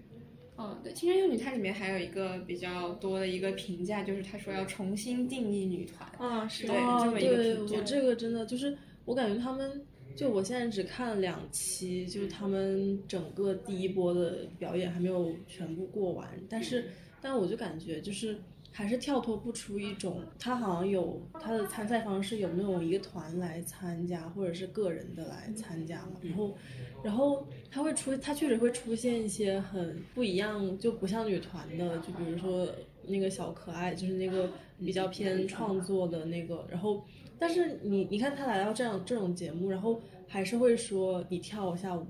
[0.56, 7.76] 哦，对，《青春幼女》它里面还有一个比较多的一个评价，就是他说要重新定义女团啊，是对这么一个评价。
[7.76, 9.84] 我这个真的就是，我感觉他们
[10.16, 16.88] 就我现在只看了两期，就是他们整个第一波的表演还没有全部过完，但是，
[17.20, 18.38] 但我就感觉就是。
[18.76, 26.14] 还是跳脱不出一种，他好像有他的参赛方式，有那种一个团来参加，或者是个人的来参加嘛。
[26.20, 26.56] 然后，
[27.04, 32.68] 然后他会出，他确实会出现一些很不一样，就不像女团的，就比如说
[33.06, 36.66] 那个小可爱，就是那个比较偏创作的那个。
[36.68, 37.04] 然后，
[37.38, 42.04] 但是你你看他来到这样这种节目，然后还是会说你跳一下舞。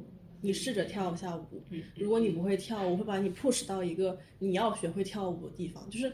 [0.45, 1.63] 你试着跳一下舞，
[1.97, 5.89] 如果你不会跳，我会把你 push 到一个你要学会跳舞的地方。
[5.89, 6.13] 就是，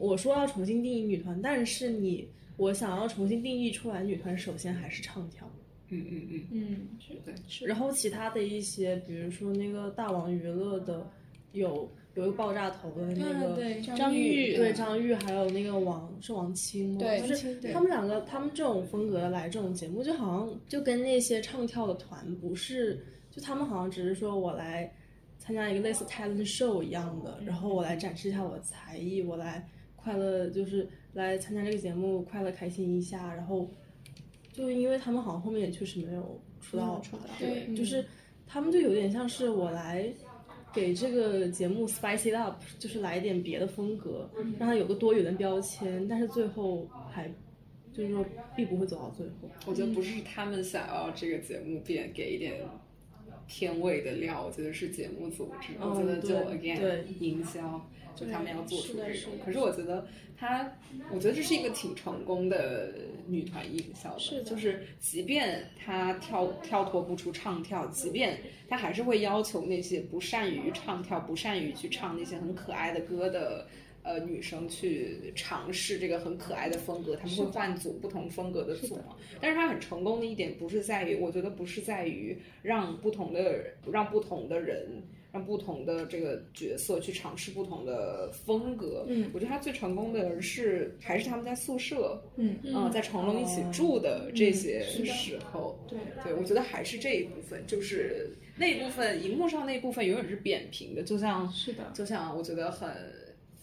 [0.00, 5.48] 我说要重新定义女团，但是你，我想要重新定义出来女团，首先还是唱跳。
[5.88, 7.68] 嗯嗯嗯嗯，是对。
[7.68, 11.08] 然后其他的一些，比如说那个大王娱乐的，
[11.52, 13.56] 有有一个爆炸头的那个
[13.96, 16.98] 张玉，对张玉，还有那个王是王青吗？
[16.98, 23.06] 对，就是他们两个，他们这种风格来这种节目，就好像就跟那些唱跳的团不是。
[23.34, 24.88] 就他们好像只是说我来
[25.38, 33.34] 参加一个类似 talent show 一样的，然后我来展示一下我的才艺，我来快乐，就是来参加这个节目，快乐开心一下。
[33.34, 33.68] 然后
[34.52, 37.02] 就因为他们好像后面也确实没有出道，
[37.40, 38.04] 对，就是
[38.46, 40.08] 他们就有点像是我来
[40.72, 47.28] 给这个节目 spice it up，就是来一点别的风格，让它有个多元的标签，但是最后还
[47.92, 48.24] 就是说
[48.56, 49.50] 并不会走到最后。
[49.66, 52.60] 我觉得不是他们想要这个节目变给一点。
[53.46, 59.32] 天味的料，我觉得是节目组织，我觉得就 again 营销，就他们要做出这种。
[59.44, 60.72] 可是我觉得他，
[61.10, 62.92] 我觉得这是一个挺成功的
[63.26, 73.66] 女团营销的就是即便她跳跳脱不出唱跳，即便她还是会要求那些不善于唱跳、不善于去唱那些很可爱的歌的。
[74.04, 79.16] 呃，女生去尝试这个很可爱的风格，他们会换组不同风格的组嘛。
[79.40, 85.02] 但是她很成功的一点，不是在于，我觉得不是在于让不同的让不同的人。
[85.34, 102.88] 让不同的这个角色去尝试不同的风格，嗯我觉得她最成功的是还是他们在宿舍，嗯嗯、在成龙一起住的这些时候，对对，我觉得还是这一部分，就是那一部分，荧幕上那一部分永远是扁平的，就像是的就像我觉得很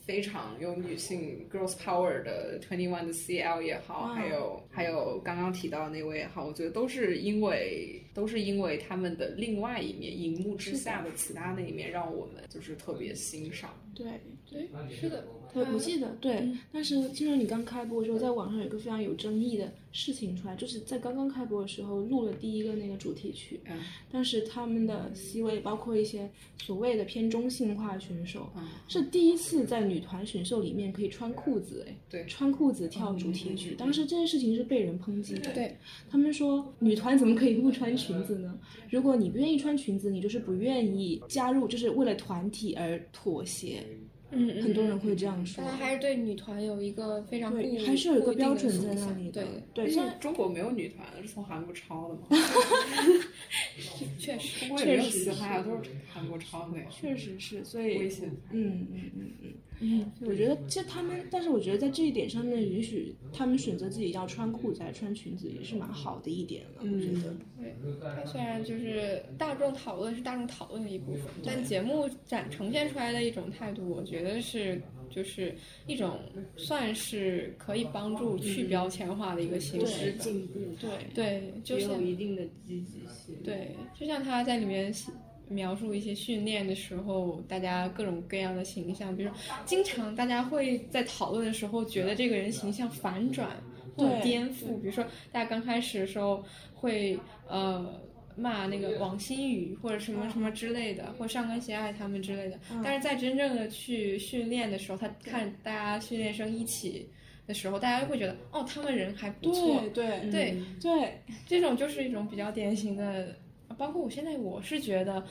[0.05, 13.73] 非常有女性 girls power 的 Twenty One 的 CL 也好，还有还有刚刚提到的那位也好，我觉得都是因为都是因为他们的另外一面，荧幕之下的其他那一面，让我们就是特别欣赏。
[13.95, 14.07] 对。
[14.49, 23.79] 对，是的，我我记得对，但是听说你刚开播的时候，在网上有一个非常有争议的事情出来，就是在刚刚开播的时候录了第一个那个主题曲，嗯
[24.11, 26.29] 但是他们的 C 位包括一些
[26.61, 35.75] 所谓的偏中性化选手，嗯是第一次在女团选秀里面可以穿裤子，哎，对穿裤子跳主题曲，当时这件事情是被人抨击的，对，
[36.09, 38.57] 他们说女团怎么可以不穿裙子呢？
[38.89, 43.83] 如果你不愿意穿裙子，你就是不愿意加入，就是为了团体而妥协。
[44.31, 47.53] 嗯嗯，很多人会这样说大家还是对女团有一个非常
[47.85, 52.27] 还是有一个标准在那里的对，对，因为像中国没有女团，是从韩国抄的嘛？
[54.17, 56.85] 确实中国也没有确实嘻哈呀，都是韩国抄的呀。
[56.89, 58.29] 确实是，所以危险。
[58.51, 66.81] 嗯嗯嗯嗯嗯，我觉得其实他们，但是我觉得在这一点上面，允许他们选择自己要穿裤子还是穿裙子，也是蛮好的一点了。
[66.81, 67.75] 我觉得，对，
[68.15, 74.79] 它虽然就是大众讨论是大众讨论的一部分，但节目展呈现出来的一种态度，我觉得是
[75.09, 75.53] 就是
[75.87, 76.19] 一种
[76.55, 80.23] 算是可以帮助去标签化的一个形式吧。
[80.23, 83.35] 进步，对对，就有一定的积极性。
[83.43, 85.11] 对，就像他在里面写
[85.51, 93.49] 描述一些训练的时候，大家各种各样的形象，比如说经常大家会在讨论的时候觉得这个人形象反转
[93.95, 96.43] 或者颠覆，比如说大家刚开始的时候
[96.73, 98.01] 会呃。
[98.37, 107.07] 骂那个王新宇或者什么什么之类的，或上官喜爱他们之类的，但是在真正的去训练的时候，他看大家训练生一起
[107.45, 113.35] 的时候，大家会觉得哦，他们人还不错，对对对，对，这种就是一种比较典型的，
[113.77, 115.23] 包括我现在我是觉得，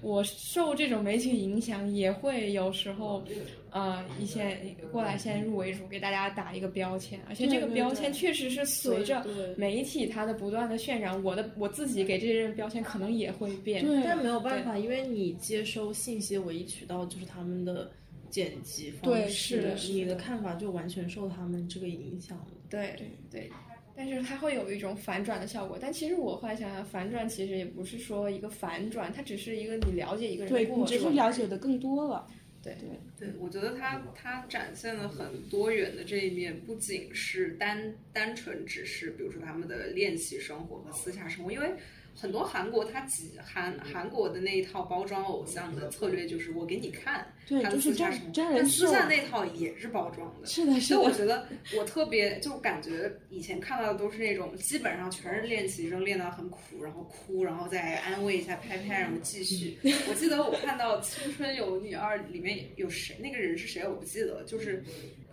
[0.00, 3.22] 我受这种媒体影响，也会有时候，
[3.70, 4.58] 呃，一些
[4.90, 9.24] 过来先入为主，给大家打一个标签，而且这个标签确实是随着
[9.56, 13.84] 媒体它的不断的渲染，我的我自己给这些人标签可能也会变。
[13.84, 14.02] 对。
[14.04, 17.90] 但没有办法，因为你接收信息的唯一渠道就是他们的
[18.30, 20.14] 剪辑方式，对是的是的你的。
[20.14, 22.46] 看法就完全受他们这个影响了。
[22.68, 22.94] 对
[23.30, 23.50] 对，
[23.96, 25.78] 但是它会有一种反转的效果。
[25.80, 30.86] 但其实我后来想想，反转其实也不是说一个反转，它只是一个你了解一个人的对，你过程。
[30.86, 32.26] 只是了解的更多了。
[32.62, 32.76] 对
[33.16, 41.70] 对，我觉得他他展现了很多元的这一面，不仅是单单纯只是比如说他们的练习生活和私下生活，因为
[42.18, 50.46] 很多韩国他几韩韩国的那一套包装偶像的策略就是我给你看对他的就是真私下生活，真人但私下那套也是包装的。
[50.46, 51.46] 是的，是的，所以我觉得
[51.76, 59.76] 我特别就感觉以前看到的都是那种基本上全是练习生练到很苦，然后哭，然后再安慰一下拍拍，然后继续。
[60.08, 64.82] 我记得我看到《青春有你二》里面有谁，那个人是谁我不记得了，就是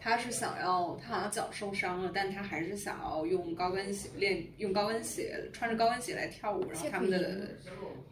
[0.03, 7.51] 他是想要他好像脚受伤了，但他还是想要用高跟鞋练，用高跟鞋穿着高跟鞋来跳舞，然后他们的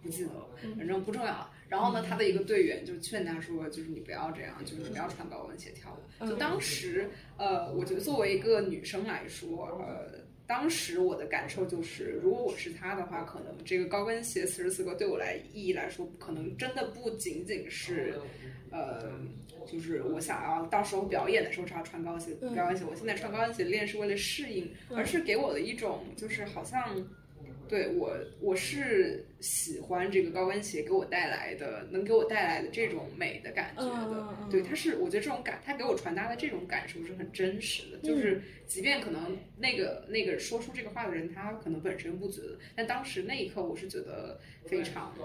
[0.01, 1.51] 不记得了，反正不重要。
[1.67, 6.25] 然后呢，他的一个队员就劝他说，就是你不要这样，就是你不要穿高跟鞋跳舞。
[6.25, 18.15] 就当时，呃，我觉得作为一个女生来说，呃，当时我的感受就是，如果我是他的话，可能这个高跟鞋此时此刻对我来意义来说，可能真的不仅仅是，
[18.71, 19.11] 呃，
[19.71, 22.83] 就是我想要到时候表演的时候是要穿高跟鞋，高跟鞋。
[22.89, 26.95] 我现在穿高跟鞋练是为了适应，而是给我的一种就是好像。
[27.71, 34.27] 对我，我是喜欢这个高跟鞋给我带来的，能给我带来的这种美的感觉的。
[34.51, 37.97] 对，它是我觉得这种感，它给我传达的这种感受是很真实的。
[37.99, 45.15] 就是即便可能那个那个说出这个话的人，他可能本身不觉得，但当时那一刻，我是觉得非常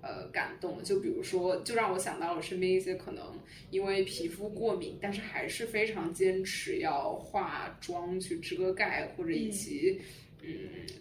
[0.00, 0.82] 呃感动的。
[0.82, 3.38] 就比如说，就让我想到了身边一些可能
[3.70, 10.00] 因为皮肤过敏，但是还是非常坚持要化妆去遮盖，或者以及。
[10.00, 10.04] 嗯，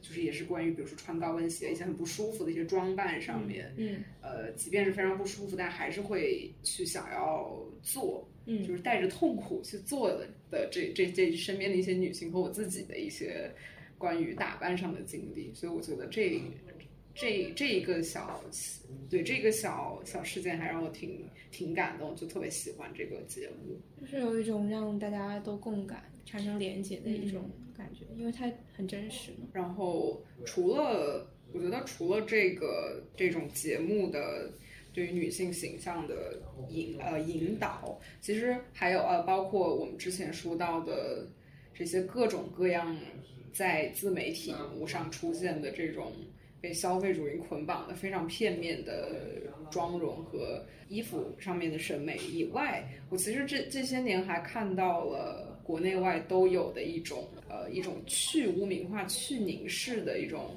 [0.01, 8.27] 就是也是关于，比如说穿高跟鞋一些很不舒服的一些装扮上面，嗯呃，即便是非常不舒服，但还是会去想要做。
[8.47, 13.51] 嗯就是带着痛苦去做的的这这这身边的一些女性和我自己的一些
[13.99, 16.41] 关于打扮上的经历，所以我觉得这
[17.13, 18.43] 这这一个小
[19.11, 23.79] 对这个小小事件还让我挺挺感动，就特别喜欢这个节目。
[24.01, 29.47] 就是有一种让大家都共感、产生连接的一种感觉，因为它很真实嘛。
[29.53, 34.49] 然后除了我觉得除了这个这种节目的
[34.93, 41.28] 对于女性形象的引呃引导，其实还有呃包括我们之前说到的
[41.74, 42.97] 这些各种各样
[43.53, 46.11] 在自媒体物上出现的这种
[46.61, 60.49] 被消费主义捆绑的非常片面的妆容和衣服上面的审美以外，我其实这这些年还看到了国内外都有的一种呃一种去污名化、去凝视的一种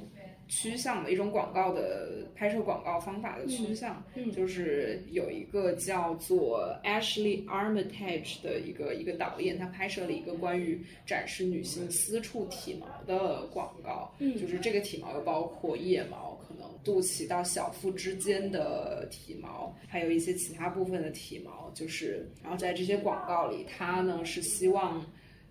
[0.48, 4.28] 趋向的一种广告的拍摄广告方法的趋向，嗯。
[4.28, 14.36] 嗯就是有一个叫做 Ashley Armitage 的一个一个导演，他拍摄了一个关于展示女性私处体毛的广告，嗯。
[14.36, 25.04] 就是这个体毛又包括腋毛，可能肚脐到小腹之间的体毛，还有一些其他部分的体毛，就是然后在这些广告里，他呢是希望。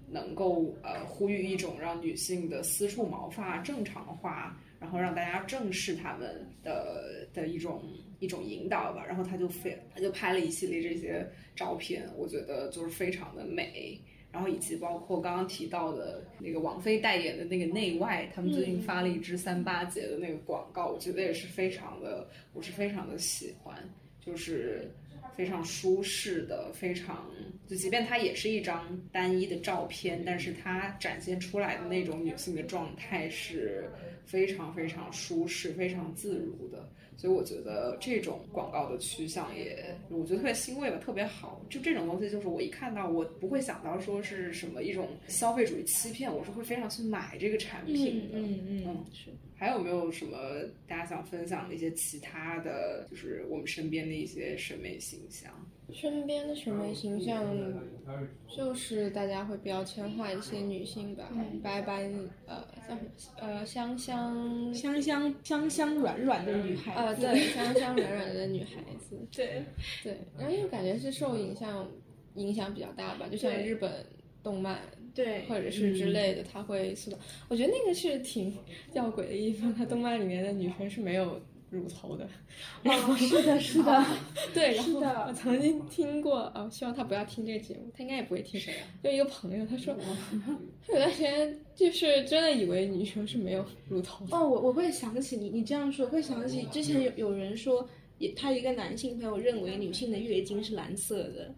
[0.06, 7.82] 能够呃呼吁一种让女性的私处毛发正常化，然后让大家正视他们的的一种
[8.20, 9.04] 一种引导吧。
[9.08, 14.00] 然后他就非他就拍了一系列这些照片，我觉得就是非常的美。
[14.34, 23.78] 然后以及包括刚刚提到的那个王菲代言的那个内外，他们最近发了一支三八节的那个广告，我觉得也是非常的，我是非常的喜欢，
[24.20, 24.92] 就是
[25.36, 27.30] 非常舒适的，非常
[27.68, 33.88] 就即便它也是一张单一的照片，但是它展现出来的那种女性的状态是
[34.26, 36.90] 非常非常舒适、非常自如的。
[37.18, 41.62] 所以我觉得这种广告的趋向也，我觉得特别欣慰吧，特别好。
[41.70, 48.38] 就这种东西，就是我一看到，我不会想到说是什么一种消费主义欺骗，我是会非常去买这个产品的。
[48.38, 49.30] 嗯嗯嗯是。
[49.56, 50.38] 还有没有什么
[50.86, 55.54] 大家想分享的一些其他的，就是我们身边的一些审美形象？
[55.94, 57.46] 身边的审美形象
[58.48, 61.30] 就是大家会标签化一些女性吧，
[61.62, 62.10] 白白
[62.46, 69.64] 呃叫什么呃香香香香香香软软的女孩呃子，对香香软软的女孩子， 对
[70.04, 71.88] 对，然后又感觉是受影响
[72.36, 74.06] 影响比较大吧，就像日本
[74.42, 74.80] 动漫
[75.16, 77.18] 对或者是之类的，他会塑造。
[77.48, 78.54] 我觉得那个是挺
[78.92, 81.40] 吊诡的一方，他动漫里面的女生是没有
[81.74, 82.28] 乳头的。
[82.84, 84.06] 哦，是的，是的，
[84.54, 88.60] 对，然后是 的我曾经听过，哦，希望他不要听这个节目，他应该也不会听。
[88.60, 88.88] 谁啊？
[89.04, 89.96] 就一个朋友，他说，
[90.86, 94.38] 他有段时间就是真的以为女生是没有乳头的。
[94.38, 97.88] 哦，我我会想起你，你这样说，会想起之前有有人说，
[98.20, 101.54] 也他一个男性朋友认为女性的月经是蓝色的。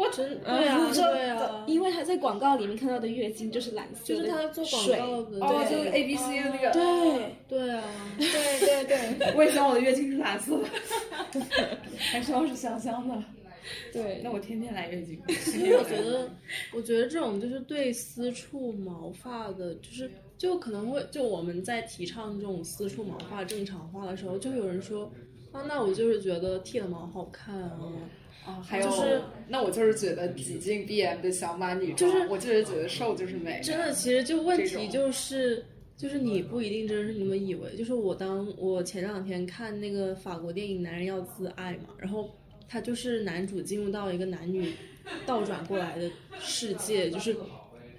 [0.00, 1.64] 我真对啊 对啊。
[1.66, 5.88] 因为他在广告里面看到的月经就是蓝色的，就是他做广告的，哦，对就是。
[5.90, 6.70] A B C 的那个。
[6.70, 7.84] 对，对啊，
[8.18, 8.84] 对。
[8.86, 10.56] 对对我也希望我的月经是蓝色
[11.32, 11.40] 的，
[11.98, 13.22] 还希望是香香的。
[13.92, 15.20] 对，那我天天来月经。
[15.28, 16.28] 其实我觉得，
[16.74, 25.12] 我觉得这种就是对私处毛发的，就是就可能会就我们在提倡这种私处毛发正常化的时候，就有人说
[25.52, 27.92] 啊，那我就是觉得剃了毛好看啊。
[28.46, 33.60] 啊，还有就是那我就是觉得挤进 B M 的小马女装，就是我就是觉得瘦就是美。
[33.62, 35.62] 真的，其实就问题就是，
[35.94, 37.76] 就是你不一定真是你们以为。
[37.76, 42.30] 就是我当我前两天看那个法国电影《男人要自爱》嘛，然后
[42.66, 44.72] 他就是男主进入到一个男女
[45.26, 47.36] 倒转过来的世界，就是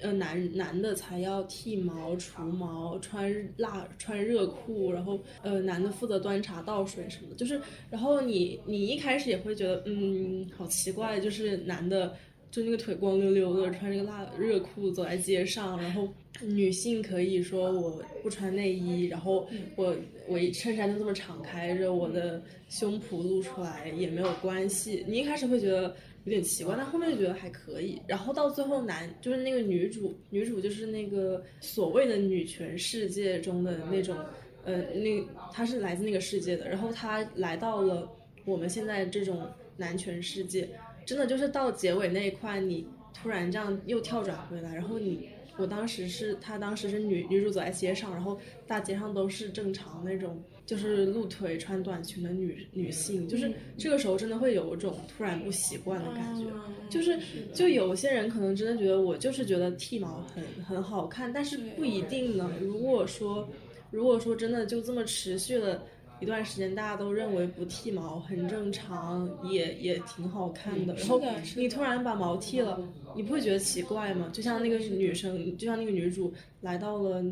[0.01, 12.15] 呃男男的才要剃毛、除毛、穿辣、穿热裤，然后呃男的负责端茶倒水什么的，就是然后你你一开始也会觉得嗯好奇怪，就是男的。
[12.51, 16.05] 就那个腿光溜溜的，穿着个辣热裤走在街上，然后
[16.41, 19.47] 女性可以说我不穿内衣，然后
[19.77, 19.95] 我
[20.27, 25.05] 我一衬衫就这么敞开着，我的胸脯露出来也没有关系。
[25.07, 25.95] 你一开始会觉得
[26.25, 28.01] 有点奇怪，但后面就觉得还可以。
[28.07, 34.17] 然后到最后男就是那个女主，女主就是那个所谓的女权世界中的那种，
[34.63, 38.09] 呃，那她是来自那个世界的，然后她来到了
[38.45, 39.47] 我们现在这种
[39.77, 40.69] 男权世界。
[41.03, 50.39] 真的就是到结尾那一块，你突然这样又跳转回来，然后你，我当时是她当时是女女主走在街上，然后大街上都是正常那种，
[50.71, 56.45] 就是露腿穿短裙的女女性，就是这个时候真的会有一种突然不习惯的感觉，
[56.89, 57.19] 就是
[57.53, 62.49] 就有些人可能真的觉得我就是觉得剃毛很很好看，但是不一定呢。
[62.61, 63.49] 如果说
[63.91, 65.83] 如果说真的就这么持续了。
[66.21, 70.93] 一段时间大家都认为不剃毛很正常，也也挺好看的。
[70.93, 71.19] 然后
[71.55, 72.79] 你突然把毛剃了，
[73.15, 74.29] 你不会觉得奇怪吗？
[74.31, 77.25] 就像那个女生，就像那个女主来到了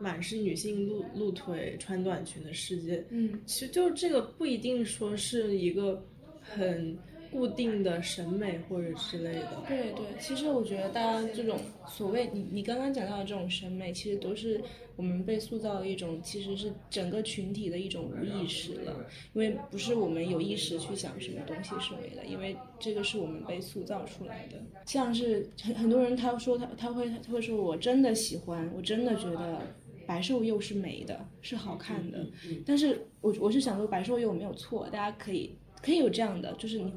[0.00, 3.04] 满是女性露露腿穿短裙的世界。
[3.10, 6.04] 嗯，其实就这个不一定说是一个
[6.40, 6.96] 很
[7.30, 9.62] 固定的审美或者之类的。
[9.66, 14.60] 对对，其实我觉得大家这种所谓你你刚刚讲到的这种审美，其实都是
[14.94, 24.62] 我们被塑造的一种，其实是整个群体的一种无意识了，因为不是我们有意识去想什么东西是美的，因为这个是我们被塑造出来的。
[24.86, 29.60] 像是很很多人他说他他会他会说我真的喜欢，我真的觉得。
[30.06, 32.26] 白瘦幼是美的，是好看的，
[32.64, 36.92] 但是我我是想说白瘦幼没有错，大家可以可以有这样的，就是你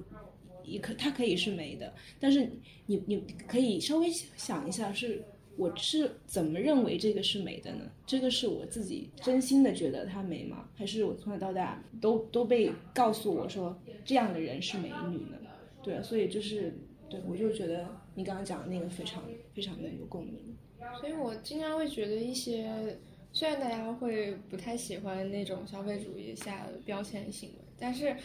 [0.64, 2.50] 也可它可以是美的，但是
[2.86, 5.24] 你你可以稍微想一下，是
[5.56, 7.90] 我是怎么认为这个是美的呢？
[8.06, 10.70] 这个是我自己真心的觉得它美吗？
[10.76, 15.38] 还是我从小到大都都被告诉我说这样的人是美女呢？
[15.82, 16.78] 对，所以就是
[17.10, 20.56] 对我就觉得你刚刚讲的那个非常非常的有共鸣。
[21.00, 22.98] 所以我经常会觉得一些，
[23.34, 28.16] 虽然大家会不太喜欢那种消费主义下的标签行为，但是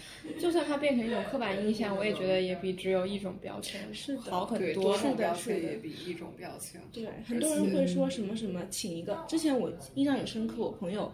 [0.40, 4.96] 就算它变成一种刻板印象，我也觉得也比只有一种标签是的，好很多。
[4.96, 6.80] 的标签是的也比一种标签。
[6.92, 9.24] 对，很多人会说什么什么，请一个。
[9.28, 11.12] 之前我印象很深刻，我朋友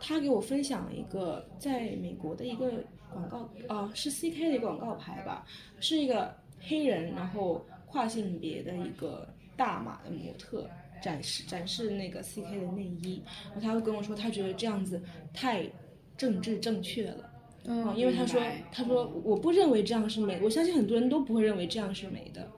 [0.00, 2.70] 他给我分享了一个在美国的一个
[3.12, 5.44] 广告，啊、是 CK 的一个广告牌吧，
[5.80, 9.26] 是一个黑人，然后跨性别的一个
[9.56, 10.68] 大码的模特。
[11.02, 15.00] 展示展示那个 CK 的内衣，然后他会跟我说，他觉得这样子
[15.32, 15.70] 太
[16.16, 17.30] 政治正确了。
[17.64, 18.40] 嗯，因为他说
[18.72, 22.50] 他说我不认为这样是美，我相信很多人都不会认为这样是美的，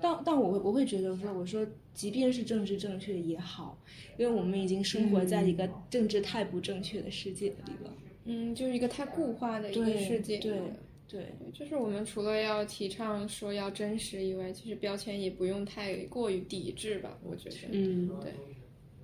[0.00, 3.76] 但但我会我会觉得说，我说即便是政治正确也好，
[4.16, 7.92] 因为我们已经生活在一个政治太不正确的世界里了。
[8.24, 10.38] 嗯，就是一个太固化的一个世界。
[10.38, 10.60] 对对
[11.52, 17.56] 就是我们除了要提倡说要真实以外，其实标签也不用太过于抵制吧，我觉得。
[17.72, 18.32] 嗯，对。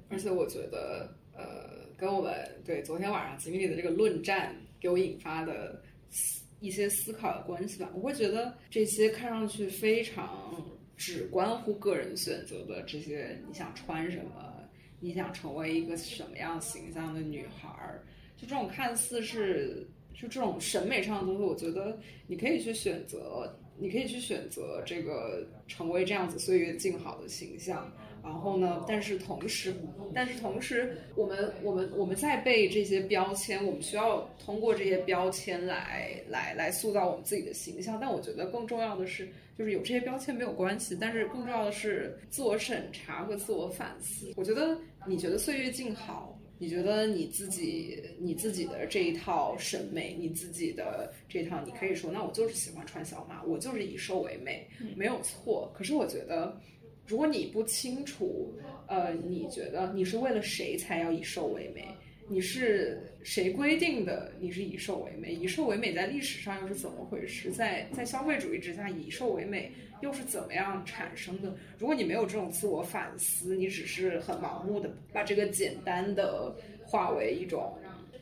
[0.09, 2.33] 而且我觉得，呃，跟我们
[2.65, 7.91] 对昨天晚上经历的这个论战给我引发的思一些思考的关系吧。
[7.95, 10.55] 我会觉得这些看上去非常
[10.97, 14.55] 只关乎个人选择的这些，你想穿什么，
[15.01, 19.87] 你想成为一个什么样形象的女孩儿，就这种看似是
[20.21, 27.93] 就这种审美上的东西，我觉得你可以去选择，你可以去选择这个成为这样子岁月静好的形象。
[28.23, 28.85] 然后呢？
[28.89, 29.73] 但是同时，
[30.13, 38.01] 但是同时，我们我们我们在被这些标签，我们需要通过这些标签来来来塑造我们自己的形象。
[38.01, 44.33] 但我觉得更重要的是，就是有这些标签没有关系，但是更重要的是自我审查和自我反思。
[44.35, 55.73] 我觉得你觉得岁月静好，你觉得你自己你自己的这一套审美，你自己的这套，你可以说，那我就是喜欢穿小码，我就是以瘦为美，没有错。
[55.75, 56.61] 可是我觉得。
[57.09, 58.53] 如果你不清楚，
[58.89, 61.87] 呃，你觉得你是为了谁才要以瘦为美？
[62.29, 64.33] 你是谁规定的？
[64.41, 65.33] 你是以瘦为美？
[65.33, 67.51] 以瘦为美在历史上又是怎么回事？
[67.51, 69.71] 在在消费主义之下，以瘦为美
[70.01, 71.55] 又是怎么样产生的？
[71.79, 76.55] 如果你没有这种自我反思，你只是很盲目的把这个简单的
[76.85, 77.73] 化为一种。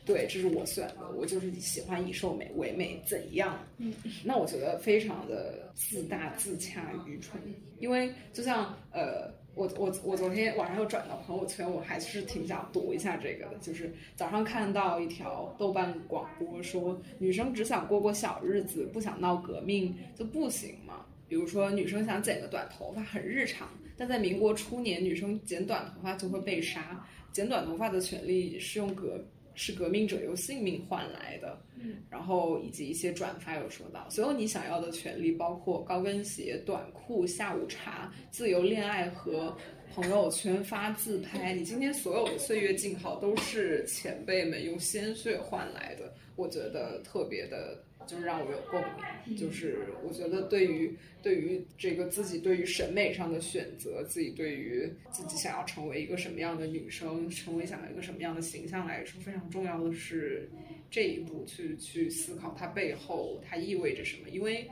[0.05, 3.57] 对，这是我选的，我就是喜欢以瘦美为美，怎样？
[3.79, 3.91] 嗯，
[4.23, 7.41] 那我觉得非常的自大、自洽、愚蠢。
[7.79, 13.57] 因为就像呃，我我我昨天晚上又转到朋友圈，我还是挺想读一下这个的。
[13.61, 21.05] 就是早上看到一条豆瓣广播说，女生只想过过小日子，不想闹革命就不行吗？
[21.27, 29.19] 比如说女生想剪个短头发很日常，但在民国初年，女生剪短头发就会被杀，剪短头发的权利是用革。
[29.55, 39.55] 是革命者用性命换来的，嗯然后以及一些转发有说到，所有你想要的权利，包括高跟鞋、短裤、下午茶、自由恋爱和
[39.93, 47.84] 朋友圈发自拍，你今天所有的岁月静好都是前辈们用鲜血换来的，我觉得特别的。
[48.07, 48.79] 就是让我有共
[49.25, 60.49] 鸣，就是我觉得对于对于这个自己对于审美上的选择，自己对于自己想要成为一个什么样的女生，成为想要一个什么样的形象来说，非常重要的是
[60.89, 64.69] 这一步去去思考它背后它意味着什么，因为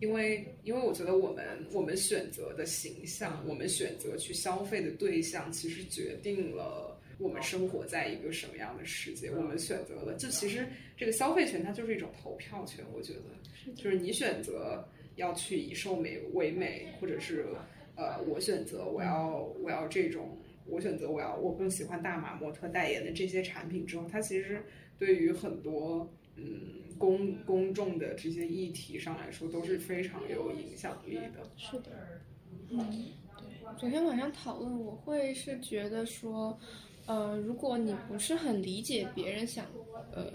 [0.00, 6.89] 因为因为我觉得我们我们选择的形象，我们选择去消费的对象，其实决定了。
[7.20, 9.30] 我们生活在一个什么样的世界？
[9.30, 10.66] 我们选择了，就其实
[10.96, 12.84] 这个消费权它就是一种投票权。
[12.94, 14.82] 我觉得，就是你选择
[15.16, 17.46] 要去以瘦美为美，或者是
[17.94, 24.64] 呃，我选择我要我要这种，我选择我要我更喜欢大码模特代言的这些产品之后，它其实
[24.98, 31.44] 对于很多嗯公公众的这些议题上来说都是非常有影响力的。
[31.58, 31.90] 是的，
[32.70, 32.78] 嗯，
[33.36, 36.58] 对昨天晚上讨论，我会是觉得说，
[37.10, 39.66] 呃，如果你不是很理解别人想
[40.12, 40.26] 呃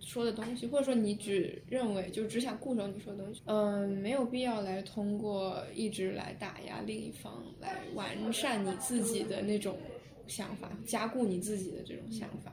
[0.00, 9.78] 说的东西，或者说你只认为就只想固守你说的东西，嗯、没有必要来通过一直来打压另一方，来完善你自己的那种
[10.26, 12.52] 想法，加固你自己的这种想法。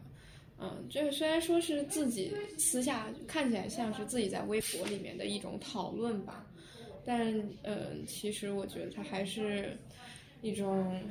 [0.60, 6.46] 嗯，这个虽然说是自己私下看起来像是自己在微博里面的一种讨论吧，
[7.04, 9.76] 但嗯，其实我觉得它还是
[10.44, 11.02] 一种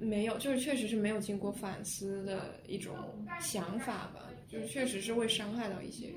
[0.00, 2.94] 没有，就是确实是没有经过反思的一种
[3.40, 6.16] 想法吧，就是确实是会伤害到一些人。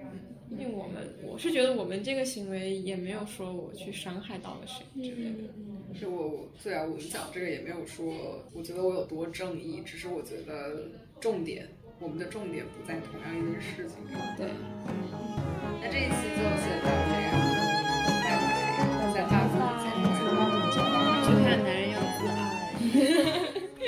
[0.00, 0.08] 嗯，
[0.48, 5.48] 毕竟我们，我是觉得我们这个行为也没有说我去伤害到了谁之类的。
[5.94, 10.88] 是我对啊，我们讲这个也没有说，我觉得我有多正义，只是我觉得
[11.20, 11.68] 重点，
[12.00, 14.36] 我们的重点不在同样一件事情上。
[14.36, 14.48] 对，
[15.80, 17.21] 那这一期就先到这